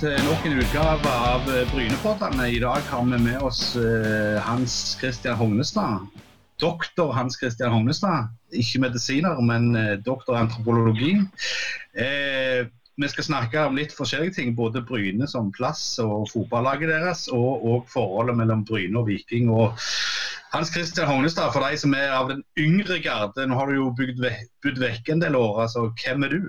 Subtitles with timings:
[0.00, 2.46] til nok en utgave av Brynepoddene.
[2.48, 6.06] I dag har vi med oss uh, Hans Christian Hognestad.
[6.62, 8.30] Doktor Hans Christian Hognestad.
[8.56, 11.10] Ikke medisiner, men uh, doktor i antropologi.
[11.92, 17.26] Eh, vi skal snakke om litt forskjellige ting, både Bryne som plass og fotballaget deres,
[17.28, 19.52] og, og forholdet mellom Bryne og Viking.
[19.52, 19.76] og
[20.54, 23.92] Hans Christian Hognestad, for deg som er av den yngre garde, nå har du jo
[24.00, 24.32] ve
[24.64, 25.66] vekk en del år.
[25.66, 26.40] altså Hvem er du?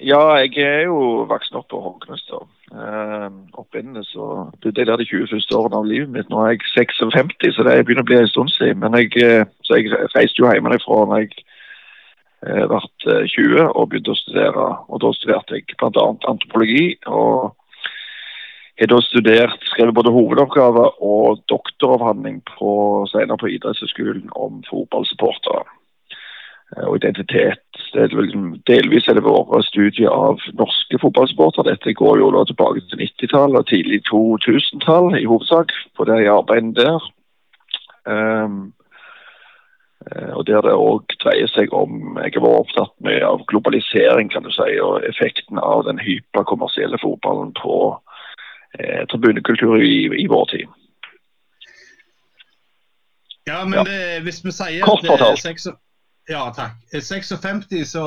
[0.00, 2.30] Ja, jeg er jo vokst opp på Hornquist.
[2.70, 5.42] Uh, Opprinnelig så bodde jeg der de 21.
[5.58, 6.28] årene av livet mitt.
[6.30, 8.78] Nå er jeg 56, så det begynner å bli en stund siden.
[8.84, 11.32] Men jeg, eh, så jeg reiste jo hjemmefra da jeg
[12.46, 12.80] uh, ble
[13.34, 14.68] 20 og begynte å studere.
[14.86, 16.06] Og da studerte jeg bl.a.
[16.30, 16.92] antropologi.
[17.06, 17.56] og
[18.78, 22.70] jeg har studert, skrevet både hovedoppgave og doktoravhandling på,
[23.10, 25.64] senere på idrettshøyskolen om fotballsupportere.
[26.76, 27.67] Eh, og identitet.
[27.92, 31.72] Det er liksom, delvis er det våre studier av norske fotballsportere.
[31.72, 36.76] Dette går jo da tilbake til 90-tallet og tidlig 2000-tall i hovedsak, på det arbeidet
[36.76, 37.06] der.
[38.08, 38.58] Um,
[40.36, 44.46] og der det òg dreier seg om Jeg har vært opptatt med av globalisering kan
[44.46, 47.74] du si, og effekten av den hyperkommersielle fotballen på
[48.78, 50.70] eh, tribunekultur i, i, vår tid.
[53.48, 53.84] Ja, men ja.
[53.84, 55.44] Det, hvis vi sier Kort fortalt.
[56.28, 56.76] Ja, takk.
[56.92, 58.04] 56, så,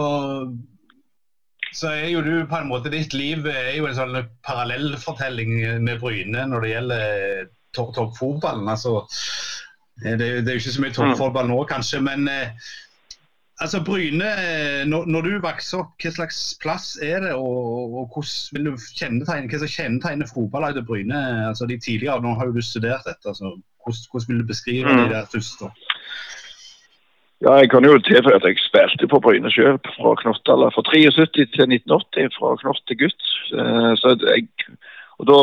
[1.74, 6.04] så er jo du på en måte Ditt liv er jo en sånn parallellfortelling med
[6.04, 8.70] Bryne når det gjelder toppfotballen.
[8.70, 9.02] Altså,
[10.04, 12.70] det, det, er jo ikke så mye toppfotball nå, kanskje, men eh,
[13.62, 14.30] altså Bryne,
[14.90, 18.86] når, når, du vokser opp, hva slags plass er det, og, og hvordan vil du
[19.00, 21.24] kjennetegne, hva som kjennetegner fotballaget Bryne?
[21.48, 24.94] altså de tidligere, Nå har jo du studert dette, altså, hvordan, hvordan vil du beskrive
[24.94, 25.02] mm.
[25.04, 25.66] de der først?
[27.42, 30.70] Ja, Jeg kan jo tilføye at jeg spilte på Bryne sjøl fra knottalder.
[30.76, 33.24] Fra 73 til 1980, fra knott til gutt.
[33.58, 34.46] Eh, så jeg,
[35.18, 35.40] og da,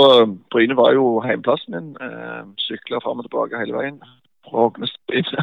[0.54, 1.88] Bryne var jo heimplassen min.
[1.98, 3.98] Eh, Sykla fram og tilbake hele veien.
[4.46, 5.42] fra Hognestad.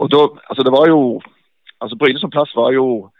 [0.00, 1.20] Og da, altså det var jo
[1.80, 3.10] altså Bryne som plass var jo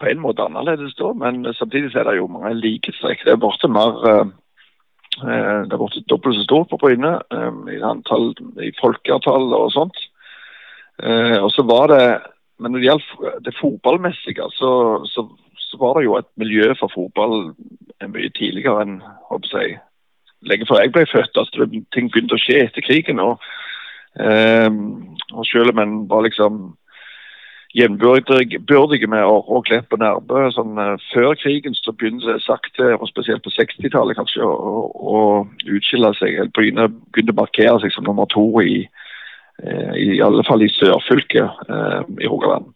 [0.00, 3.24] på en måte annerledes da, men samtidig er det jo mange likhetstrekk.
[3.24, 4.26] Det er borte mer eh,
[5.66, 7.18] det er borte dobbelt så stort på Bryne
[7.74, 8.30] i antall,
[8.62, 10.06] i folkeantall og sånt.
[11.02, 12.18] Eh, og så var det,
[12.58, 14.70] Men når det gjaldt det fotballmessige, så,
[15.04, 17.52] så, så, var det jo et miljø for fotball
[18.08, 18.94] mye tidligere enn
[19.52, 19.76] jeg,
[20.40, 21.36] lenge før jeg ble født.
[21.36, 23.20] altså Ting begynte å skje etter krigen.
[23.20, 23.44] og,
[24.16, 24.72] eh,
[25.34, 26.76] og Selv om en var liksom
[27.76, 30.50] jevnbyrdige med Åre og Nærbø.
[30.56, 35.18] Sånn, uh, før krigen så begynte det sakte, og spesielt på 60-tallet kanskje, å, å
[35.68, 36.40] utskille seg.
[36.56, 39.04] Begynne, begynte å markere seg som nummer to i, Eh,
[39.96, 42.72] i alle fall i sørfylket eh, i Rogaland.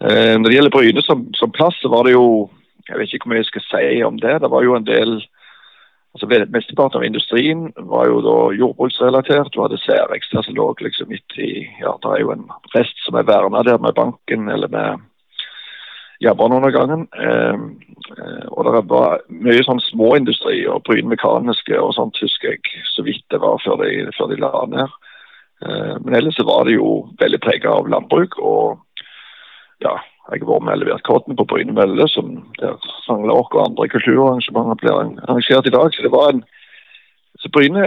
[0.00, 2.50] Eh, når det gjelder Bryne som, som, plass, så var det jo
[2.88, 4.36] Jeg vet ikke hvor mye jeg skal si om det.
[4.42, 5.16] Det var jo en del
[6.14, 9.50] altså Mesteparten av industrien var jo da jordbruksrelatert.
[9.52, 12.46] Du hadde Særex som lå liksom midt i ja, Det er jo en
[12.76, 15.02] rest som er verna der med banken eller med
[16.22, 17.08] jernbaneundergangen.
[17.10, 17.58] Eh,
[18.54, 23.26] og det var mye sånn småindustri og Bryne Mekaniske og sånt husker jeg så vidt
[23.34, 24.94] det var før de, før de la ned.
[25.64, 28.38] Eh, men ellers var det jo veldig preget av landbruk.
[28.38, 28.78] og
[29.80, 29.96] ja,
[30.32, 33.88] Jeg har vært med og levert kortene på Bryne Mølle, som der sanglark og andre
[33.88, 35.94] kulturarrangementer blir arrangert i dag.
[35.94, 36.44] Så det var en
[37.38, 37.84] så Bryne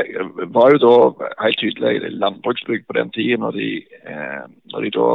[0.53, 3.69] var jo da helt tydelig landbruksbygg på den tiden, når de,
[4.05, 5.09] eh, når de da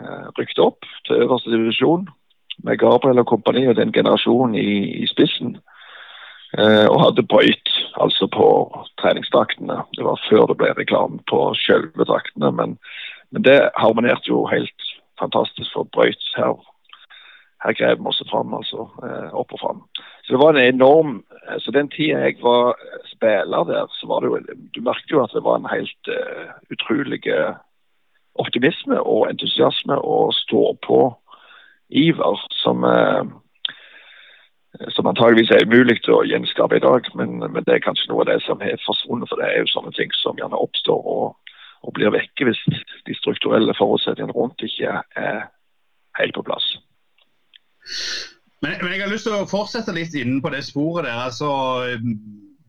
[0.00, 2.08] eh, rykte opp til øverste divisjon
[2.66, 5.58] med Gabriel og kompani og den generasjonen i, i spissen.
[6.54, 8.46] Eh, og hadde brøyt altså på
[9.02, 9.80] treningsdraktene.
[9.98, 12.76] Det var før det ble reklame på selve draktene, men,
[13.30, 16.22] men, det harmonerte jo helt fantastisk for brøyt.
[16.36, 16.54] Her,
[17.64, 18.86] her grev vi oss fram, altså.
[19.02, 19.82] Eh, opp og fram.
[20.22, 21.22] Så det var en enorm
[21.62, 22.74] Så den tida jeg var
[23.06, 24.38] spiller der, så var det jo
[24.74, 27.22] Du merket jo at det var en helt uh, utrolig
[28.34, 33.22] optimisme og entusiasme og stå på-iver som uh,
[34.94, 37.08] som antageligvis er umulig å gjenskape i dag.
[37.18, 39.28] Men, men, det er kanskje noe av det som har forsvunnet.
[39.30, 41.52] For det er jo sånne ting som gjerne oppstår og,
[41.86, 42.62] og blir vekke hvis
[43.06, 45.46] de strukturelle forutsetningene rundt ikke er
[46.20, 46.66] helt på plass.
[48.64, 51.24] Men, men, jeg har lyst til å fortsette litt innen på det sporet der.
[51.28, 51.52] altså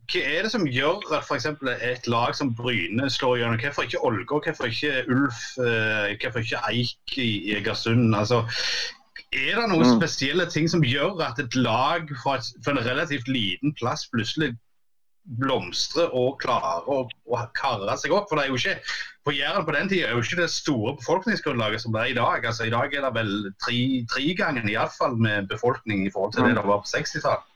[0.08, 1.46] hva er det som gjør at f.eks.
[1.84, 3.60] et lag som Bryne slår gjennom?
[3.60, 8.16] Hvorfor ikke Ålgård, hvorfor ikke Ulf, eh, hvorfor ikke Eik i Egersund?
[8.16, 8.46] Altså,
[9.36, 9.98] er det noen mm.
[9.98, 14.54] spesielle ting som gjør at et lag fra, en relativt liten plass plutselig
[15.42, 18.30] blomstrer og klarer å, å karre seg opp?
[18.30, 18.78] For det er jo ikke
[19.28, 22.16] på Jæren på den tida er jo ikke det store befolkningsgrunnlaget som det er i
[22.16, 22.46] dag.
[22.48, 23.82] Altså I dag er det vel tre,
[24.14, 26.62] tregangen iallfall med befolkning i forhold til det mm.
[26.62, 27.54] det var på 60-tallet.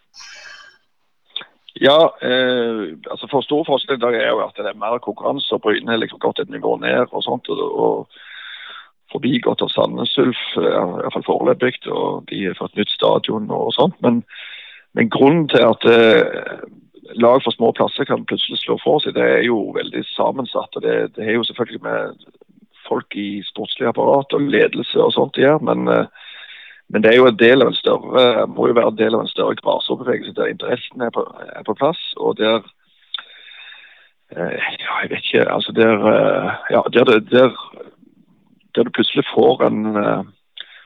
[1.80, 5.56] Ja, eh, altså for stor forskjell i dag er jo at det er mer konkurranse.
[5.56, 7.48] og Bryne har liksom gått et nivå ned og sånt.
[7.48, 8.20] og, og
[9.12, 11.76] forbigått av Sandnes Ulf, iallfall foreløpig.
[11.92, 13.98] Og de har fått nytt stadion og sånt.
[14.06, 14.22] Men,
[14.98, 16.64] men grunnen til at eh,
[17.20, 20.76] lag fra små plasser kan plutselig slå for seg, det er jo veldig sammensatt.
[20.76, 22.26] og Det, det er jo selvfølgelig med
[22.88, 25.64] folk i sportslig apparat og ledelse og sånt å gjøre.
[25.70, 26.28] Men, eh,
[26.92, 29.26] men, det er jo en del av en større, må jo være en del av
[29.26, 31.26] en større grasrorbevegelse der interessen er på,
[31.56, 32.02] er på plass.
[32.18, 32.60] og der
[34.36, 35.48] eh, ja, jeg vet ikke.
[35.52, 35.98] altså Der,
[36.72, 37.56] ja, der, der
[38.76, 40.24] der du plutselig får en uh,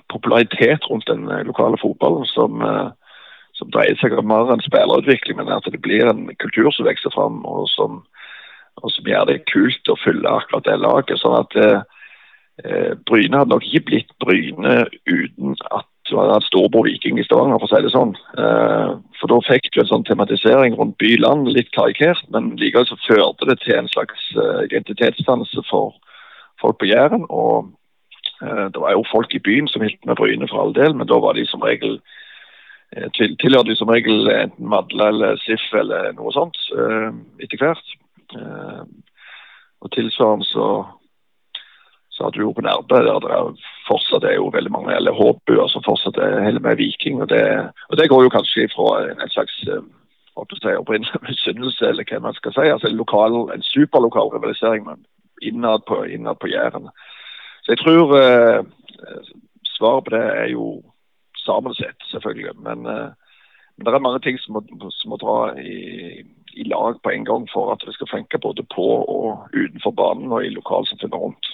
[0.10, 2.92] popularitet rundt den uh, lokale fotballen som, uh,
[3.54, 7.14] som, dreier seg om mer enn spillerutvikling, men at det blir en kultur som vokser
[7.16, 8.04] fram, og som,
[8.84, 11.20] og som gjør det kult å fylle akkurat det laget.
[11.22, 11.60] sånn at
[13.04, 17.60] Bryne hadde nok ikke blitt Bryne uten at du hadde hatt storbror Viking i Stavanger,
[17.60, 18.14] for å si det sånn.
[19.20, 23.50] For da fikk du en sånn tematisering rundt by-land, litt karikert, men likevel så førte
[23.50, 24.30] det til en slags
[24.70, 25.92] identitetsdannelse for
[26.66, 27.26] folk på Jæren.
[27.30, 27.72] Og
[28.42, 31.08] eh, det var jo folk i byen som hilste med Bryne for all del, men
[31.08, 32.00] da var de som regel
[32.96, 37.10] eh, til, tilhørte de som regel enten Madla eller SIF eller noe sånt eh,
[37.46, 37.98] etter hvert.
[38.36, 38.86] Eh,
[39.82, 40.70] og tilsvarende så
[42.16, 45.68] så hadde du jo på Nærbø der det fortsatt er jo veldig mange eller håpbuer
[45.68, 47.20] som fortsatt er hele med Viking.
[47.22, 47.42] Og det,
[47.90, 49.58] og det går jo kanskje fra en slags
[50.36, 52.70] opprinnelse, opprinnelig misunnelse, eller hva man skal si.
[52.72, 54.86] altså lokal, en superlokal rivalisering.
[54.86, 55.06] men
[55.48, 56.90] innad på, innad på Jæren.
[57.64, 58.66] Så jeg tror eh,
[59.78, 60.66] svaret på det er jo
[61.46, 62.56] sammensett, selvfølgelig.
[62.56, 63.12] Men, eh,
[63.76, 67.26] men, det er mange ting som må, som må dra i, i, lag på en
[67.26, 68.88] gang for at vi skal funke både på
[69.18, 71.52] og utenfor banen og i lokalsamfunnet rundt.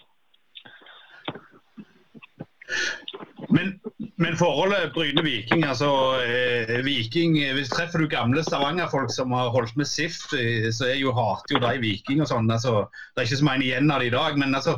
[3.51, 3.73] Men,
[4.21, 5.89] men forholdet Bryne-Viking, altså
[6.23, 10.99] eh, Viking, Hvis treffer du gamle Stavanger-folk som har holdt med SIF, eh, så er
[11.01, 12.51] jo hater jo de Viking og sånn.
[12.51, 14.37] altså Det er ikke så mange igjen av det i dag.
[14.39, 14.77] men altså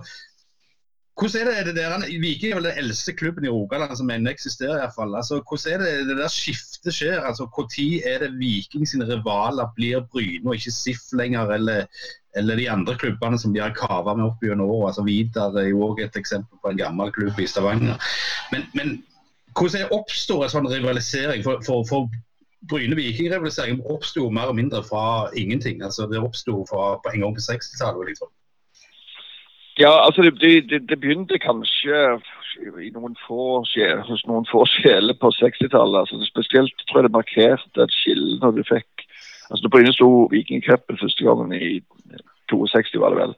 [1.19, 4.31] hvordan er det, det der, Viking er vel den eldste klubben i Rogaland som ennå
[4.31, 4.79] eksisterer.
[4.79, 5.15] I hvert fall.
[5.15, 7.21] Altså, hvordan er det det der skiftet skjer?
[7.21, 11.85] Altså, Når er det Viking sine rivaler blir Bryne og ikke SIF lenger, eller,
[12.35, 14.89] eller de andre klubbene som de har kava med opp gjennom året?
[14.89, 17.97] Altså, Vidar er jo også et eksempel på en gammel klubb i Stavanger.
[18.51, 19.03] Men, men
[19.53, 21.43] hvordan oppstår en sånn rivalisering?
[21.45, 22.09] For, for, for
[22.71, 25.83] Bryne-Viking-rivaliseringen oppsto mer og mindre fra ingenting.
[25.83, 28.07] altså Det oppsto en gang på 60-tallet.
[28.07, 28.33] Liksom.
[29.79, 32.19] Ja, altså det, det, det, begynte kanskje
[32.83, 36.03] i noen få hos noen få sjeler på 60-tallet.
[36.03, 39.07] Altså spesielt tror jeg det markerte et skille når du fikk
[39.49, 41.81] altså På Bryne sto Vikingcupen første gangen i
[42.49, 43.33] 62, var det vel.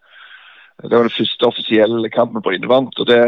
[0.84, 3.00] Det var den første offisielle kampen på vant.
[3.00, 3.24] og det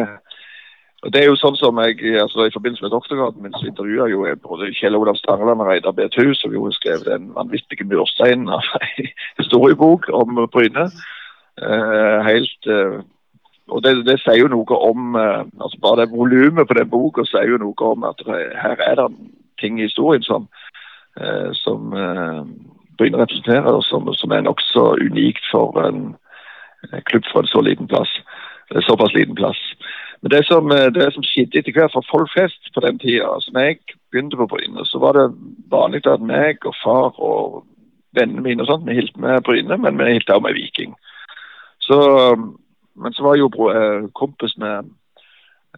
[1.06, 4.07] og det er jo sånn som jeg, altså I forbindelse med doktorgraden min så intervjua
[4.09, 8.50] jo jeg både Kjell Olav Stangeland og Reidar Betu, som jo skrev den vanvittige mursteinen
[8.50, 10.88] av en historiebok om Bryne.
[11.62, 13.00] Eh, helt eh,
[13.68, 17.25] og det, det, sier jo noe om eh, altså Bare det volumet på den boka
[17.25, 19.07] sier jo noe om at her er det
[19.57, 20.44] ting i historien som,
[21.57, 21.89] som
[22.98, 26.11] Bryne representerer, og som, som er nokså unikt for en
[27.09, 28.11] klubb fra en så liten plass.
[28.85, 29.57] Såpass liten plass.
[30.21, 33.49] Men det som, det som skjedde etter hvert for folk flest på den tida, altså
[33.56, 33.80] når jeg
[34.11, 35.26] begynte på Bryne, så var det
[35.73, 37.64] vanlig at meg og far og
[38.14, 40.94] vennene mine og sånt, vi hilste med Bryne, men vi hilste også med Viking.
[41.87, 41.97] Så,
[42.95, 44.89] men så var jeg jo eh, kompis med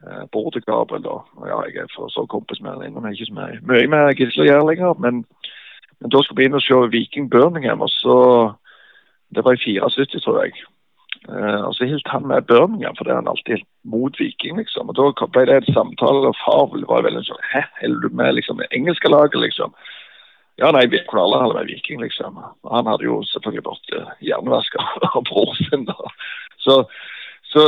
[0.02, 1.18] eh, bror til Gabriel, da.
[1.52, 4.50] Ja, jeg er for så kompis med ham, men ikke så mye, med Gisle å
[4.50, 4.98] gjøre lenger.
[5.04, 5.22] Men,
[6.00, 8.18] men, da skulle vi inn og se Viking Birmingham, og så
[9.30, 10.54] Det var i 74, tror jeg.
[11.30, 14.58] Uh, og så holdt han med Birmingham, for det er han alltid helt mot Viking,
[14.58, 14.90] liksom.
[14.90, 18.34] Og Da ble det en samtale, og far var veldig sånn Hæ, holder du med
[18.40, 19.76] liksom, det engelske laget, liksom?
[20.60, 22.40] Ja, nei, vi hadde vært Viking, liksom.
[22.68, 23.94] Han hadde jo selvfølgelig vært
[24.76, 25.86] uh, av bror sin.
[25.88, 26.12] da.
[26.60, 26.82] Så,
[27.52, 27.64] så,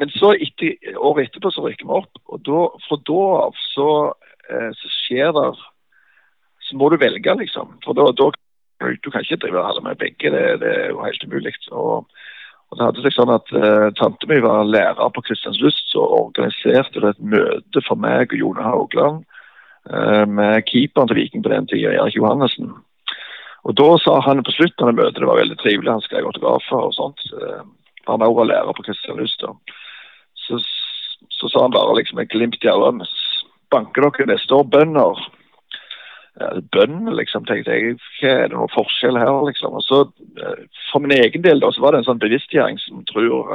[0.00, 3.90] men så etter, året etterpå så rykker vi opp, og da, fra da av så,
[4.48, 5.48] eh, så skjer det
[6.66, 7.76] Så må du velge, liksom.
[7.84, 8.30] For da, da
[8.80, 11.52] du kan ikke drive alle med begge, det, det, er jo helt umulig.
[11.70, 12.08] Og,
[12.70, 17.04] og det hadde seg sånn at eh, Tante mi var lærer på Kristianslyst, så organiserte
[17.04, 19.24] det et møte for meg og Jone Haugland
[19.86, 22.72] med keeperen til Viking på den tida, Erik Johannessen.
[23.66, 26.84] Og Da sa han på slutten av møtet, det var veldig trivelig, han skrev autografer
[26.86, 27.22] og sånt.
[27.34, 27.64] Eh,
[28.06, 29.42] han også var lærer på Kristianlyst.
[30.46, 30.58] Så,
[31.34, 33.08] så sa han bare liksom et glimt i øynene
[33.74, 35.18] Banker dere neste år bønder?
[36.38, 37.96] Ja, bønder, liksom, tenkte jeg.
[38.20, 39.74] Hva er det noen forskjell her, liksom?
[39.74, 40.04] Og så
[40.38, 40.62] eh,
[40.92, 43.50] For min egen del da, så var det en sånn bevisstgjøring som, tror,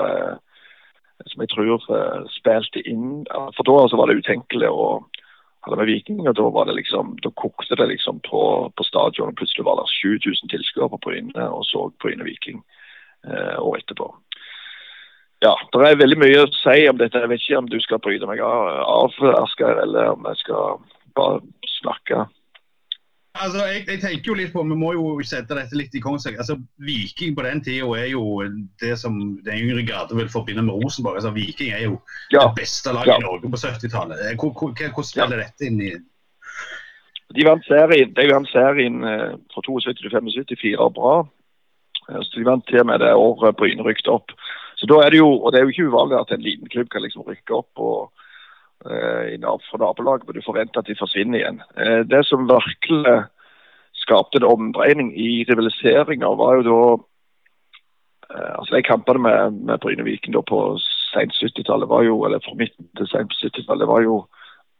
[1.31, 1.87] som jeg tror
[2.35, 3.23] spilte inn
[3.55, 4.89] For da altså, var det utenkelig å
[5.65, 6.27] hadde med Viking.
[6.27, 9.29] og Da var det liksom, da kokte det liksom på, på stadion.
[9.29, 12.63] og Plutselig var det 7000 tilskuere på Bryne og så Bryne Viking
[13.27, 14.09] eh, året etterpå.
[15.41, 17.17] Ja, Det er veldig mye å si om dette.
[17.17, 20.83] Jeg vet ikke om du skal bryte meg av, Asgeir, eller om jeg skal
[21.17, 21.39] bare
[21.81, 22.27] snakke
[23.41, 26.39] Altså, jeg, jeg, tenker jo litt på, Vi må jo sette dette litt i kontekst.
[26.43, 28.23] Altså, Viking på den tida er jo
[28.81, 31.17] det som den yngre garde vil forbinde med Rosenborg.
[31.17, 31.97] Altså, Viking er jo
[32.33, 32.45] ja.
[32.45, 33.19] det beste laget ja.
[33.19, 34.23] i Norge på 70-tallet.
[34.37, 35.47] Hvordan spiller ja.
[35.47, 35.91] dette inn i
[37.31, 41.13] De vant serien, de vant serien eh, fra 72 til 75, fire bra.
[42.09, 44.35] Eh, så De vant til og med det året Bryne rykket opp.
[44.77, 46.89] Så da er det jo, og det er jo ikke uvanlig at en liten klubb
[46.91, 47.71] kan liksom rykke opp.
[47.79, 48.11] og
[48.85, 51.61] uh, for nabolaget, men du forventer at de forsvinner igjen.
[51.77, 53.23] Uh, det som virkelig
[53.93, 56.81] skapte en omdreining i rivaliseringa, var jo da
[58.33, 60.77] uh, altså De kampene med, med Bryne Viken på
[61.13, 64.25] sent 70-tallet, var jo, eller fra midten til sent 70-tallet, var jo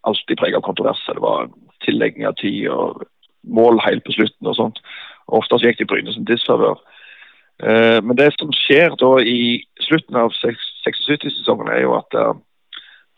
[0.03, 1.13] alltid preget av kontroverser.
[1.13, 1.49] Det var
[1.85, 3.03] tillegging av tid og
[3.43, 4.79] mål helt på slutten og sånt.
[5.27, 6.79] Ofte gikk de Bryne som disfavør.
[7.61, 12.15] Men det som skjer da i slutten av 76-sesongen, er jo at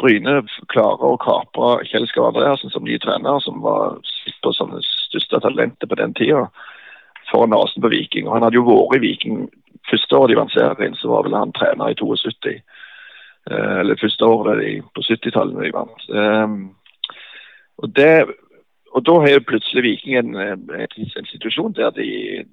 [0.01, 0.41] Bryne
[0.73, 3.99] klarer å kapre Kjell Skav Andreassen som ny trener, som var
[4.43, 6.47] på som det største talentet på den tida,
[7.29, 8.27] for nesen på Viking.
[8.27, 9.43] Og Han hadde jo vært i Viking
[9.89, 12.55] første året de vant serien, så var vel han trener i 72.
[13.51, 16.05] Eh, eller første året på 70-tallet de vant.
[16.09, 16.57] Um,
[17.77, 18.25] og, det,
[18.93, 22.45] og da har plutselig Viking en, en, en situasjon der de,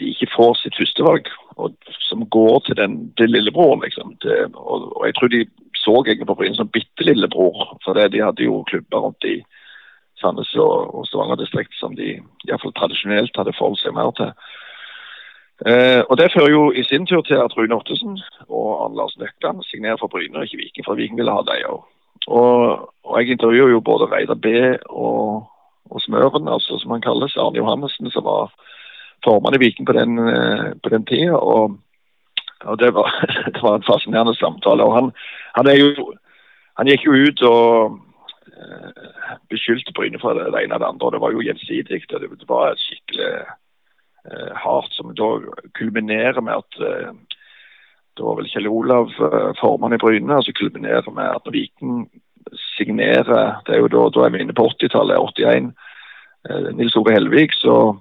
[0.00, 1.28] de ikke får sitt førstevalg,
[2.08, 4.16] som går til den til lillebror, liksom.
[4.22, 5.44] Til, og, og, jeg tror de
[5.76, 7.76] så egentlig på Bryne som bitte lillebror.
[7.84, 9.36] For det, de hadde jo klubber rundt i
[10.20, 14.34] Sandnes og, og Stavanger-distrikt som de iallfall tradisjonelt hadde forholdt seg mer til.
[15.68, 19.16] Eh, og Det fører jo i sin tur til at Rune Ottesen og Arne Lars
[19.20, 21.82] Nøkland signerer for Bryne og ikke Viking, for Viking ville ha dem òg.
[22.26, 22.56] Og,
[23.04, 24.46] og, jeg intervjuer jo både Reidar B
[24.88, 25.46] og,
[25.90, 28.52] og Smøren, altså som han kalles, Arne Johannessen, som var
[29.24, 31.38] formann i Viking på den, eh, på den tida.
[31.38, 31.78] Og
[32.60, 33.08] og det var,
[33.54, 34.84] det var, en fascinerende samtale.
[34.84, 35.12] og Han,
[35.56, 36.12] han, jo,
[36.76, 37.98] han gikk jo ut og
[38.52, 41.06] eh, beskyldte Bryne for det, ene og det andre.
[41.06, 42.02] og Det var jo gjensidig.
[42.10, 43.30] Det, det var skikkelig
[44.28, 45.30] uh, hardt, som da
[45.78, 47.16] kulminerer med at uh,
[48.12, 49.08] det var vel Kjell Olav,
[49.56, 52.10] formann i Bryne, som kulminerer med at Viken
[52.76, 55.70] signerer det er jo Da, da er vi inne på 80-tallet, 81.
[56.48, 57.96] Eh, Nils Ove Helvik, så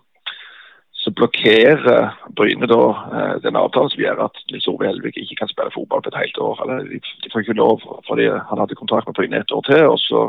[1.00, 2.84] så blokkerer Bryne da
[3.16, 6.20] eh, den avtalen som gjør at Nils Ove Helvik ikke kan spille fotball på et
[6.20, 6.60] helt år.
[6.66, 9.86] Eller, de, får ikke lov fordi han hadde kontrakt med Bryne et år til.
[9.88, 10.26] og så,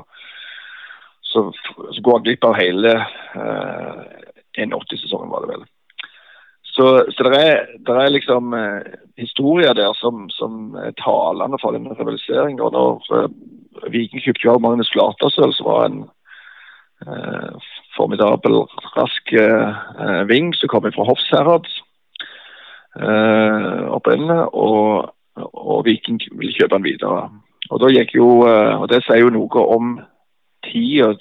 [1.32, 1.42] så,
[1.94, 4.00] så går han glipp av hele eh,
[4.62, 5.66] 81-sesongen, var det vel.
[6.70, 11.98] Så, så det, er, er liksom eh, historier der som, som er talende for denne
[11.98, 12.62] rivaliseringen.
[12.62, 13.28] Og når eh,
[13.90, 16.00] Viking kjøpte jo Magnus Flatersøl, som var en
[17.06, 18.64] eh, formidabel,
[18.96, 21.66] rask eh, ving som kommer fra Hofsherad
[23.00, 24.46] eh, opprinnelig.
[24.54, 27.28] Og, og, Viking ville kjøpe den videre.
[27.70, 29.98] Og da gikk jo, eh, og Det sier jo noe om
[30.66, 31.14] tida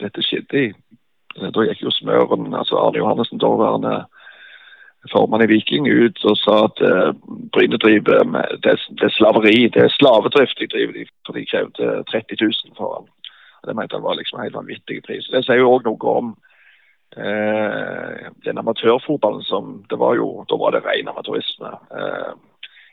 [0.00, 0.72] dette skjedde i.
[1.34, 4.04] Da gikk jo Smøren, altså Arne Johannessen, daværende
[5.12, 7.10] formann i Viking, ut og sa at eh,
[7.52, 12.04] Bryne driver med det, det, er slaveri, det er slavedrift de driver, for de krevde
[12.12, 13.10] 30 000 for han.
[13.66, 15.28] Det mente han var liksom helt vanvittig pris.
[15.32, 16.32] Det sier jo òg noe om
[17.16, 21.72] eh, den amatørfotballen som det var jo Da var det ren amatørisme.
[22.00, 22.32] Eh,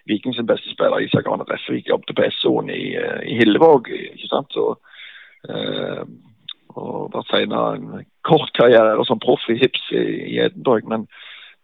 [0.10, 3.90] Vikings beste spiller, Isak Arne Refvik, jobbet på SO-en i, eh, i Hillevåg.
[3.90, 4.58] ikke sant?
[4.58, 4.80] Og,
[5.50, 6.04] eh,
[6.76, 10.88] og vært senere en kort karriere som proff i Hips i, i Edinburgh.
[10.88, 11.08] Men,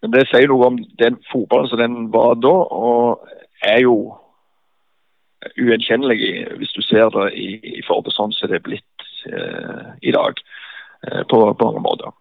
[0.01, 3.27] men, det sier noe om den fotballen som den var da, og
[3.63, 4.15] er jo
[5.55, 6.19] ugjenkjennelig
[6.59, 7.47] hvis du ser det i,
[7.79, 10.39] i forhold til sånn som det er blitt eh, i dag.
[11.07, 12.13] Eh, på, på, mange måter.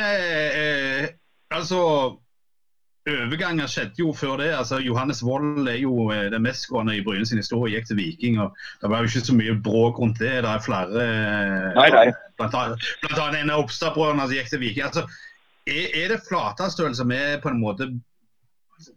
[0.00, 1.08] Eh, eh
[1.50, 1.80] altså
[3.06, 4.48] Overganger skjedde jo før det.
[4.58, 7.76] altså Johannes Wold er jo eh, den mestgående i Bryne sin historie.
[7.76, 8.40] Gikk til Viking.
[8.40, 10.32] og Det var jo ikke så mye bråk rundt det.
[10.42, 11.06] Det er flere
[11.76, 12.08] nei, nei.
[12.36, 14.88] Blant, blant annet en av Oppstad-brødrene som gikk til Viking.
[14.88, 15.06] altså
[15.66, 17.92] Er, er det Flatastøl som er på en måte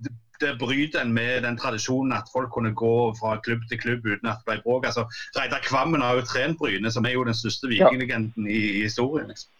[0.03, 0.11] det
[0.59, 4.41] bryter en med den tradisjonen at folk kunne gå fra klubb til klubb uten at
[4.41, 4.85] det ble bråk.
[4.85, 5.05] Altså,
[5.37, 9.27] Reidar Kvammen har jo trent Bryne, som er jo den største vikinglegenden i, i, historien.
[9.27, 9.51] Liksom.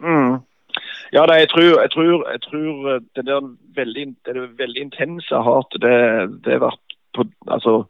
[0.00, 0.36] Mm.
[1.12, 5.42] Ja, det, jeg, tror, jeg, tror, jeg tror eh, det der veldig, det veldig intense
[5.48, 5.98] hatet, det,
[6.44, 7.84] det har vært på altså,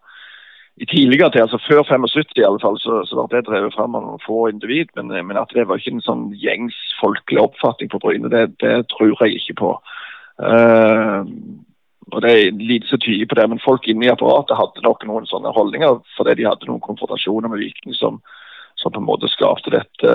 [0.76, 3.96] i tidligere til, altså Før 75 i alle fall, så, så ble det drevet fram
[3.96, 4.92] av noen få individ.
[4.96, 8.76] Men, men, at det var ikke en sånn gjengs folkelig oppfatning på Bryne, det, det
[8.92, 9.70] tror jeg ikke på.
[10.36, 11.24] Uh,
[12.14, 15.02] og det er lite så tydelig på det, men folk inne i apparatet hadde nok
[15.08, 18.20] noen sånne holdninger fordi de hadde noen konfrontasjoner med Viking som,
[18.78, 20.12] som på en måte skapte dette,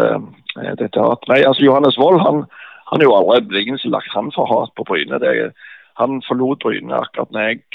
[0.62, 1.28] eh, dette hat.
[1.28, 2.46] Nei, altså Johannes Wold han,
[2.94, 5.20] han er jo aldri egentlig lagt han for hat på Bryne.
[5.20, 5.52] Det,
[6.00, 7.66] han forlot Bryne akkurat når jeg,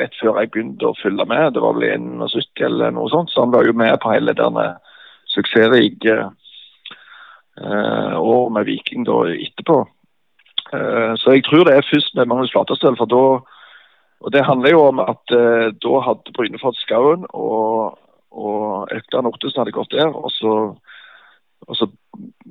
[0.00, 1.52] rett før jeg begynte å følge med.
[1.54, 4.70] Det var vel 71 eller noe sånt, så han var jo med på hele denne
[5.34, 6.16] suksessrike
[7.60, 9.82] eh, år med Viking da etterpå.
[10.74, 12.96] Eh, så jeg tror det er først med Magnus Flatestøl.
[12.96, 13.24] for da
[14.24, 17.98] og Det handler jo om at eh, da hadde Bryne fått Skauen, og,
[18.32, 20.08] og Økland Ottesen hadde gått der.
[20.08, 20.52] og så
[21.68, 21.86] og, så,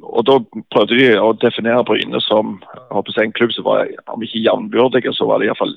[0.02, 0.40] og Da
[0.74, 2.60] prøvde de å definere Bryne som
[2.94, 5.76] en klubb som var om ikke jevnbyrdige, så var det iallfall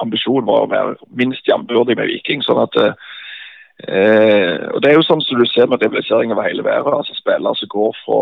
[0.00, 2.42] ambisjonen var å være minst jevnbyrdig med Viking.
[2.42, 6.64] sånn at eh, og Det er jo sånn som du ser med rivalisering over hele
[6.64, 6.94] verden.
[6.94, 8.20] altså Spillere som går fra,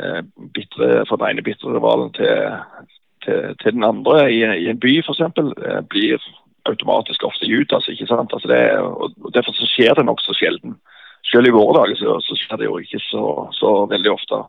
[0.00, 0.22] eh,
[0.54, 2.58] bitre, fra den ene bitre rivalen til,
[3.24, 5.22] til, til, den andre i, i en by f.eks.
[5.22, 6.20] Eh, blir
[6.66, 7.88] automatisk ofte Judas.
[7.88, 8.32] ikke sant?
[8.32, 10.76] Altså det, og Derfor så skjer det nokså sjelden.
[11.26, 13.24] Selv i våre dager så, så, skjer det jo ikke så,
[13.58, 14.42] så veldig ofte.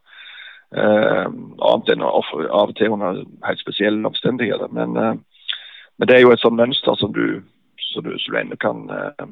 [0.75, 1.25] Eh,
[1.63, 4.71] annet enn av og til under helt spesielle omstendigheter.
[4.71, 5.13] Men, eh,
[5.97, 7.41] men, det er jo et sånt mønster som du,
[7.91, 9.29] som du, som du ennå kan, eh,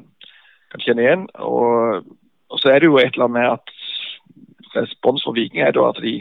[0.71, 1.27] kan, kjenne igjen.
[1.35, 2.05] Og,
[2.49, 3.75] og, så er det jo et eller annet med at
[4.77, 6.19] respons for Viking er da at de,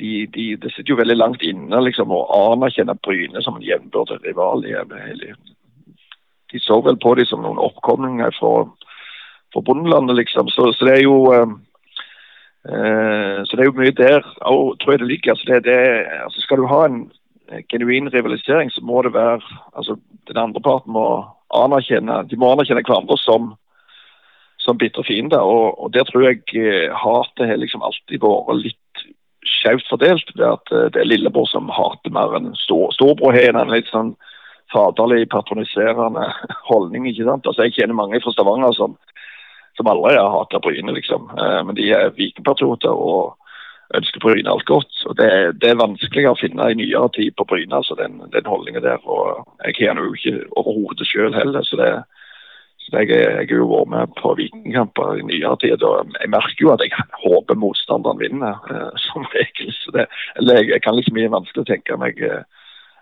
[0.00, 4.20] de, de, det sitter jo veldig langt inne liksom, å anerkjenne Bryne som en jevnbyrdig
[4.24, 4.64] rival.
[4.64, 5.32] De,
[6.52, 8.54] de så vel på dem som noen oppkomlinger fra
[9.52, 10.48] fra bondelandet, liksom.
[10.48, 11.48] Så, så, det er jo eh,
[12.70, 15.34] eh, så det er jo mye der òg, tror jeg det ligger.
[15.34, 15.80] Altså, det, det,
[16.24, 17.00] altså Skal du ha en
[17.70, 19.40] genuin rivalisering, så må det være
[19.74, 19.96] altså
[20.28, 21.24] Den andre parten må
[21.54, 23.54] anerkjenne de må anerkjenne hverandre som,
[24.60, 25.40] som bitre fiender.
[25.40, 29.04] Og, og der tror jeg eh, hatet har liksom alltid vært litt
[29.48, 30.34] skjevt fordelt.
[30.36, 33.90] Det at eh, Det er lillebror som hater mer enn stor, storbror har en litt
[33.92, 34.14] sånn
[34.70, 36.28] faderlig, patroniserende
[36.70, 37.08] holdning.
[37.10, 37.46] ikke sant?
[37.46, 38.98] Altså Jeg kjenner mange fra Stavanger som
[39.78, 41.30] som aldri har hata Bryne, liksom.
[41.38, 43.36] Eh, men de er vikingpatrioter og
[43.96, 44.92] ønsker Bryne alt godt.
[45.06, 45.30] og det,
[45.62, 49.00] det, er vanskeligere å finne i nyere tid på Bryne, altså den, den holdningen der.
[49.06, 51.62] og Jeg har jo ikke overhodet sjøl heller.
[51.62, 52.19] så det så
[52.92, 55.82] jeg, jeg har jo vært med på vikingkamper i nyere tid.
[55.82, 59.72] og Jeg merker jo at jeg håper motstanderen vinner, eh, som regel.
[59.82, 62.42] så det, eller jeg, jeg kan liksom mye vanskelig tenke meg eh,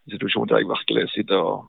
[0.05, 1.67] en situasjon der jeg virkelig sitter og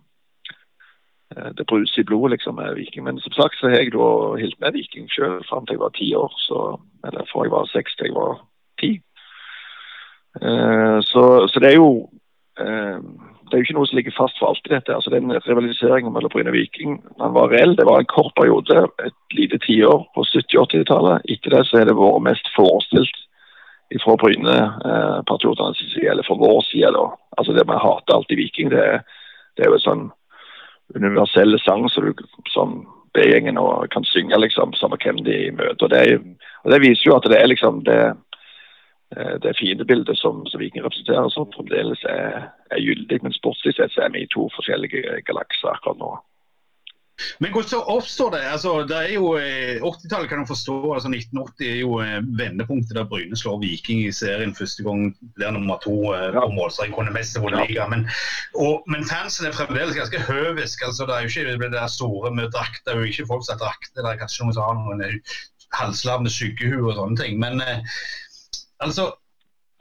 [1.37, 3.03] Eh, det bruser i blodet liksom med Viking.
[3.03, 4.07] Men som sagt så har jeg da
[4.41, 6.33] holdt med Viking sjøl fram til jeg var ti år.
[6.37, 8.41] Så, eller fra jeg var seks til jeg var
[8.81, 8.91] ti.
[10.41, 12.09] Uh, så, så, det er jo
[12.61, 12.99] uh,
[13.49, 14.93] det er jo ikke noe som ligger fast for alltid, dette.
[14.93, 17.73] altså Den rivaliseringen mellom Bryne og Viking den var reell.
[17.77, 21.25] Det var en kort periode, et lite tiår på 70-80-tallet.
[21.33, 23.25] Etter det så har det vært mest forestilt
[24.03, 26.93] fra Bryne-patriotenes eh, side, eller fra vår side.
[26.93, 27.07] da.
[27.41, 28.85] Altså Det med å hate alltid Viking, det,
[29.57, 30.05] det er jo en sånn
[30.95, 32.79] universell sang som, du, som
[33.17, 33.57] B-gjengen
[33.93, 35.85] kan synge, liksom, samme hvem de møter.
[35.85, 36.03] Og det,
[36.63, 37.99] og det, viser jo at det er liksom det,
[39.43, 43.17] det fiendebildet som, som Viking representerer, som fremdeles er, er gyldig.
[43.25, 46.11] Men sportslig sett så er vi i to forskjellige galakser akkurat nå.
[47.39, 48.41] Men hvordan oppstår det?
[48.51, 50.93] Altså, det er jo 80-tallet eh, kan du forstå.
[50.93, 55.11] altså 1980 er jo eh, vendepunktet der Bryne slår Viking i serien første gang.
[55.35, 56.31] Blir nummer to ja.
[56.39, 57.87] på målstreken, kunne mest til ja.
[57.87, 58.07] men,
[58.55, 60.85] og, men fansen er fremdeles ganske høvisk.
[60.85, 62.81] altså Det er jo ikke det der store med drakt.
[62.85, 64.01] Det er jo ikke folk som har drakter.
[64.01, 65.21] Det er kanskje noen som har noen
[65.79, 67.39] halslavne sykehus og sånne ting.
[67.39, 67.61] Men
[68.79, 69.11] altså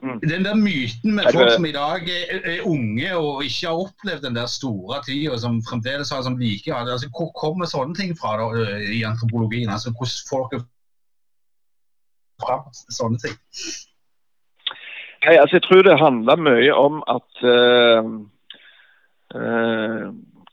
[0.03, 0.19] Mm.
[0.19, 4.21] Den der myten med folk som i dag er, er, unge og ikke har opplevd
[4.21, 8.37] den der store tida, som fremdeles har som like altså, Hvor kommer sånne ting fra
[8.39, 9.69] da, i antropologien?
[9.69, 10.63] Altså, Hvordan folk er
[12.43, 12.63] fram
[12.95, 13.35] sånne ting?
[15.25, 18.03] Nei, altså, Jeg tror det handler mye om at uh,
[19.35, 20.05] uh,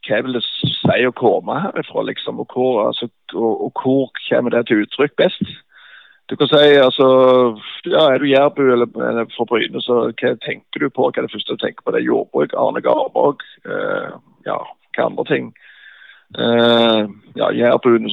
[0.09, 2.42] Hva vil det si å komme herifra, liksom?
[2.42, 5.54] Og hvor, altså, og, og hvor kommer det til uttrykk best?
[6.28, 7.06] Du kan si altså
[7.86, 11.06] ja, Er du jærbu eller, eller fra Bryne, så hva tenker du på?
[11.06, 11.94] Hva er det første du tenker på?
[11.94, 14.16] Det er jordbruk, Arne Garborg, eh,
[14.48, 14.58] ja,
[14.96, 15.52] hva andre ting?
[16.34, 17.02] Eh,
[17.38, 18.10] ja, Jærbuen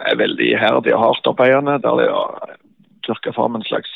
[0.00, 1.78] er veldig iherdig og hardtarbeidende.
[1.80, 2.58] Der det er
[3.08, 3.90] dyrka fram en slags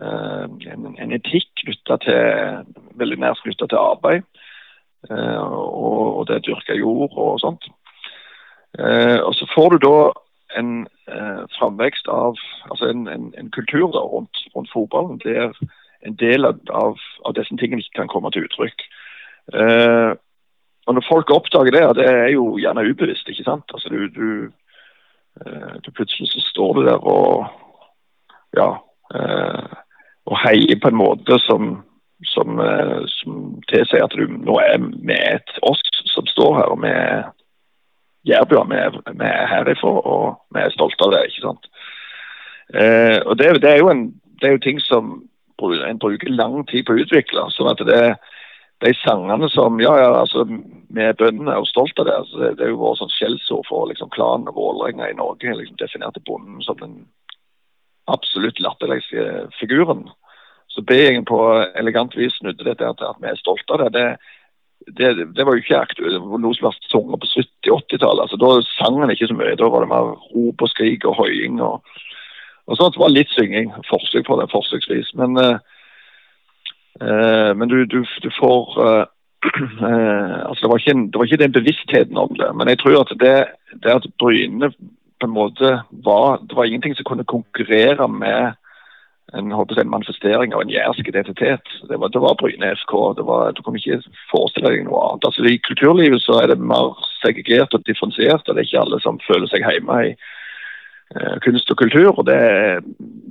[0.00, 2.64] eh, en, en, etikk til
[2.96, 4.24] veldig nært knytta til arbeid.
[5.10, 7.68] Eh, og, og det å dyrke jord og sånt.
[8.78, 9.96] Eh, og så får du da
[10.58, 12.36] en eh, framvekst av
[12.70, 15.52] altså en, en, en kultur da, rundt, rundt, fotballen der
[16.02, 18.82] en del av, av, disse tingene ikke kan komme til uttrykk.
[19.54, 20.12] Eh,
[20.86, 23.28] og Når folk oppdager det, det er jo gjerne ubevisst.
[23.28, 23.70] ikke sant?
[23.74, 24.50] Altså du, du,
[25.46, 27.46] eh, du Plutselig så står du der og
[28.56, 28.68] ja,
[29.14, 29.78] eh,
[30.26, 31.82] og heier på en måte som
[32.24, 35.82] som, eh, som tilsier at du nå er med et oss
[36.14, 36.68] som står her.
[36.74, 37.24] og med
[38.28, 41.24] Jærbua, vi er herifra og vi er stolte av det.
[41.28, 41.70] ikke sant?
[42.74, 44.04] Eh, og det, det, er jo en,
[44.40, 45.18] det er jo ting som
[45.62, 47.48] en bruker lang tid på å utvikle.
[47.54, 48.04] sånn at det
[48.82, 50.44] de sangene som Ja, ja, altså,
[50.90, 52.16] vi er bøndene og stolte av det.
[52.18, 55.54] Altså, det er jo vårt sånn skjellsord for liksom, klanen og Vålerenga i Norge.
[55.54, 56.96] liksom Definerte bonden som den
[58.10, 60.08] absolutt latterligste figuren.
[60.72, 61.38] Så B-gjengen på
[61.78, 63.92] elegant vis snudde det til at vi er stolte av det.
[63.98, 64.08] det
[64.86, 66.14] det, det, var jo ikke aktuelt.
[66.14, 68.22] Det var noe som var sunget på 70-80-tallet.
[68.24, 69.56] Altså, da sang en ikke så mye.
[69.58, 71.60] Da var det mer rop og skrik og hoiing.
[71.62, 71.82] Og,
[72.66, 72.96] og sånt.
[72.96, 73.72] Det var litt synging.
[73.90, 75.12] Forsøk på det, forsøksvis.
[75.18, 75.58] Men, uh,
[77.02, 79.04] uh, men du, du, du, får uh,
[80.48, 82.50] altså det var, ikke, det var ikke den bevisstheten om det.
[82.56, 83.36] Men jeg tror at det,
[83.84, 84.72] det at Bryne
[85.22, 88.58] på en måte var Det var ingenting som kunne konkurrere med
[89.32, 91.62] en, en manifestering av en jærsk identitet.
[91.88, 92.74] Det var, det var Bryne.
[93.16, 95.26] Det var, du kunne ikke forestille deg noe annet.
[95.28, 98.48] Altså, I kulturlivet så er det mer segregert og differensiert.
[98.48, 100.12] og Det er ikke alle som føler seg hjemme i
[101.16, 102.12] uh, kunst og kultur.
[102.12, 102.40] Og det,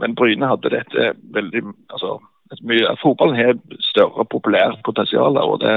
[0.02, 2.18] men Bryne hadde dette veldig altså,
[2.66, 3.58] mye, Fotballen har
[3.92, 5.38] større populært potensial.
[5.38, 5.76] og det,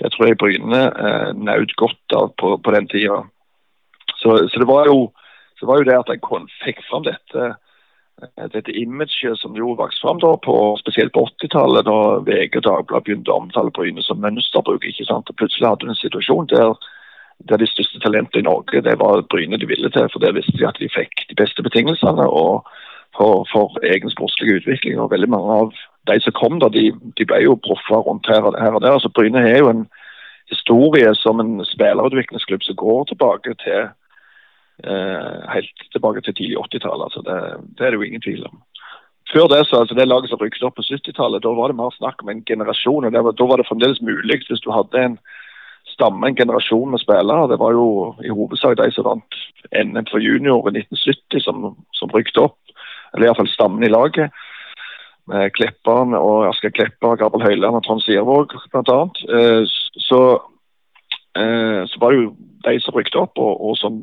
[0.00, 3.24] det tror jeg Bryne uh, nøt godt av på, på den tida.
[4.16, 5.10] Så, så, det var jo,
[5.58, 7.56] så var jo det at en fikk fram dette Eh,
[8.52, 10.20] dette imaget som jo vokste fram
[10.78, 14.84] spesielt på 80-tallet, da VG og Dagbladet begynte å omtale Bryne som mønsterbruk.
[14.84, 15.30] ikke sant?
[15.30, 16.74] Og Plutselig hadde du en situasjon der,
[17.48, 20.08] der de største talentene i Norge det var Bryne de ville til.
[20.12, 22.66] For der visste de at de fikk de beste betingelsene og
[23.16, 25.00] for, for egen sportslig utvikling.
[25.00, 25.72] og Veldig mange av
[26.08, 28.96] de som kom da, de, de ble jo proffer rundt her og, her og der.
[28.96, 29.86] altså Bryne har jo en
[30.50, 33.90] historie som en spillerutviklingsklubb som går tilbake til
[34.84, 37.02] helt tilbake til tidlig 80-tall.
[37.06, 37.36] Altså det,
[37.78, 38.62] det, er det jo ingen tvil om.
[39.32, 41.92] Før det så, altså det laget som rykket opp på 70-tallet, da var det mer
[41.94, 43.04] snakk om en generasjon.
[43.04, 45.18] og var, Da var det fremdeles mulig hvis du hadde en
[45.86, 47.48] stamme, en generasjon med spillere.
[47.50, 49.38] Det var jo i hovedsak de som vant
[49.72, 52.58] NM for junior i 1970 som, som rykket opp.
[53.14, 54.34] Eller iallfall stammen i laget.
[55.30, 59.00] Med Klepperen og Asker Klepper, Gabel Høyland og Trond Siervåg bl.a.
[59.36, 59.62] Eh,
[60.08, 60.20] så,
[61.38, 62.32] eh, så var det jo
[62.66, 64.02] de som rykket opp, og, og som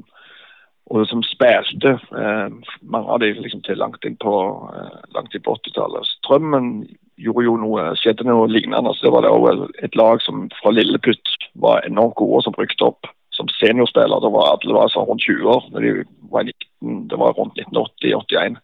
[0.88, 2.48] og som spilte eh,
[2.88, 4.34] mange av de liksom, til langt inn på,
[4.72, 6.08] eh, på 80-tallet.
[6.22, 6.72] Strømmen
[7.20, 8.94] gjorde jo noe, skjedde noe lignende.
[8.96, 12.88] så Det var det også et lag som fra Lilleputt var enormt gode, som brukte
[12.88, 14.22] opp som seniorspiller.
[14.24, 15.70] Det var, alle var sånn rundt 20 år.
[15.76, 15.94] De
[16.32, 18.60] var 19, det var rundt 1980-81.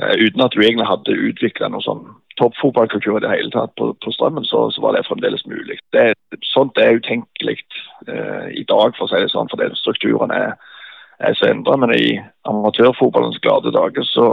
[0.00, 2.04] Eh, uten at du egentlig hadde utvikla noe sånn
[2.40, 5.76] toppfotballkultur i det hele tatt på, på Strømmen, så, så, var det fremdeles mulig.
[5.92, 6.12] Det,
[6.48, 7.58] sånt er utenkelig
[8.08, 10.54] eh, i dag, for å si det sånn, for strukturen er
[11.22, 11.76] er så endra.
[11.80, 14.28] Men i amatørfotballens glade dager så,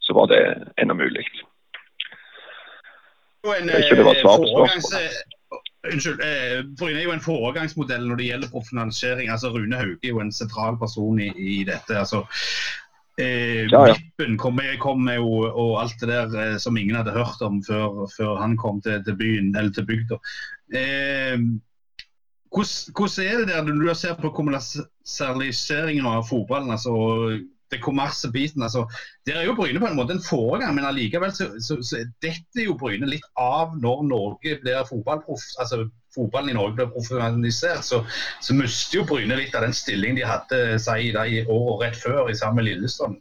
[0.00, 0.42] så var det
[0.82, 1.26] ennå mulig.
[3.46, 5.02] En, ikke det var svar på spørsmålet.
[5.02, 6.20] Eh, unnskyld.
[6.20, 9.30] Eh, Bryne er jo en foregangsmodell når det gjelder profesjonalisering.
[9.30, 11.98] altså Rune Hauge er jo en sentral person i, i dette.
[11.98, 12.24] altså
[13.20, 13.94] eh, ja, ja.
[13.94, 18.06] Vippen kom, kom jo, og alt det der eh, som ingen hadde hørt om før,
[18.16, 20.18] før han kom til, til byen, eller til bygda.
[20.74, 21.38] Eh,
[22.56, 26.72] hvordan, er det der når du ser på kommersialiseringen av fotballen?
[26.72, 26.94] altså
[27.70, 28.86] det kommersielle biten, altså,
[29.26, 32.64] Der er jo Bryne på en måte en foregang, men allikevel så, så, så detter
[32.64, 35.42] jo Bryne litt av når Norge blir fotballproff.
[35.58, 38.04] altså Fotballen i Norge blir profesjonalisert, så,
[38.40, 42.30] så mister jo Bryne litt av den stillingen de hadde si, i året rett før
[42.30, 43.18] i sammen med Lillestrøm.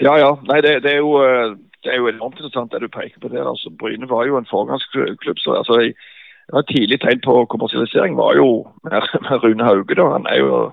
[0.00, 0.32] Ja, ja.
[0.48, 3.30] Nei, det, det, er jo, eh, det er jo enormt interessant det du peker på
[3.32, 3.46] der.
[3.50, 5.38] altså Bryne var jo en foregangsklubb.
[5.42, 5.94] så altså, jeg,
[6.52, 9.02] ja, tidlig tegn på kommersialisering var jo med,
[9.44, 9.94] Rune Hauge.
[9.94, 10.10] da.
[10.16, 10.72] Han er jo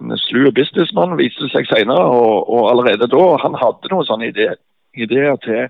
[0.00, 2.04] en slu businessmann, viste seg senere.
[2.08, 4.56] Og, og, allerede da han hadde noen sånne ideer,
[4.96, 5.68] ideer til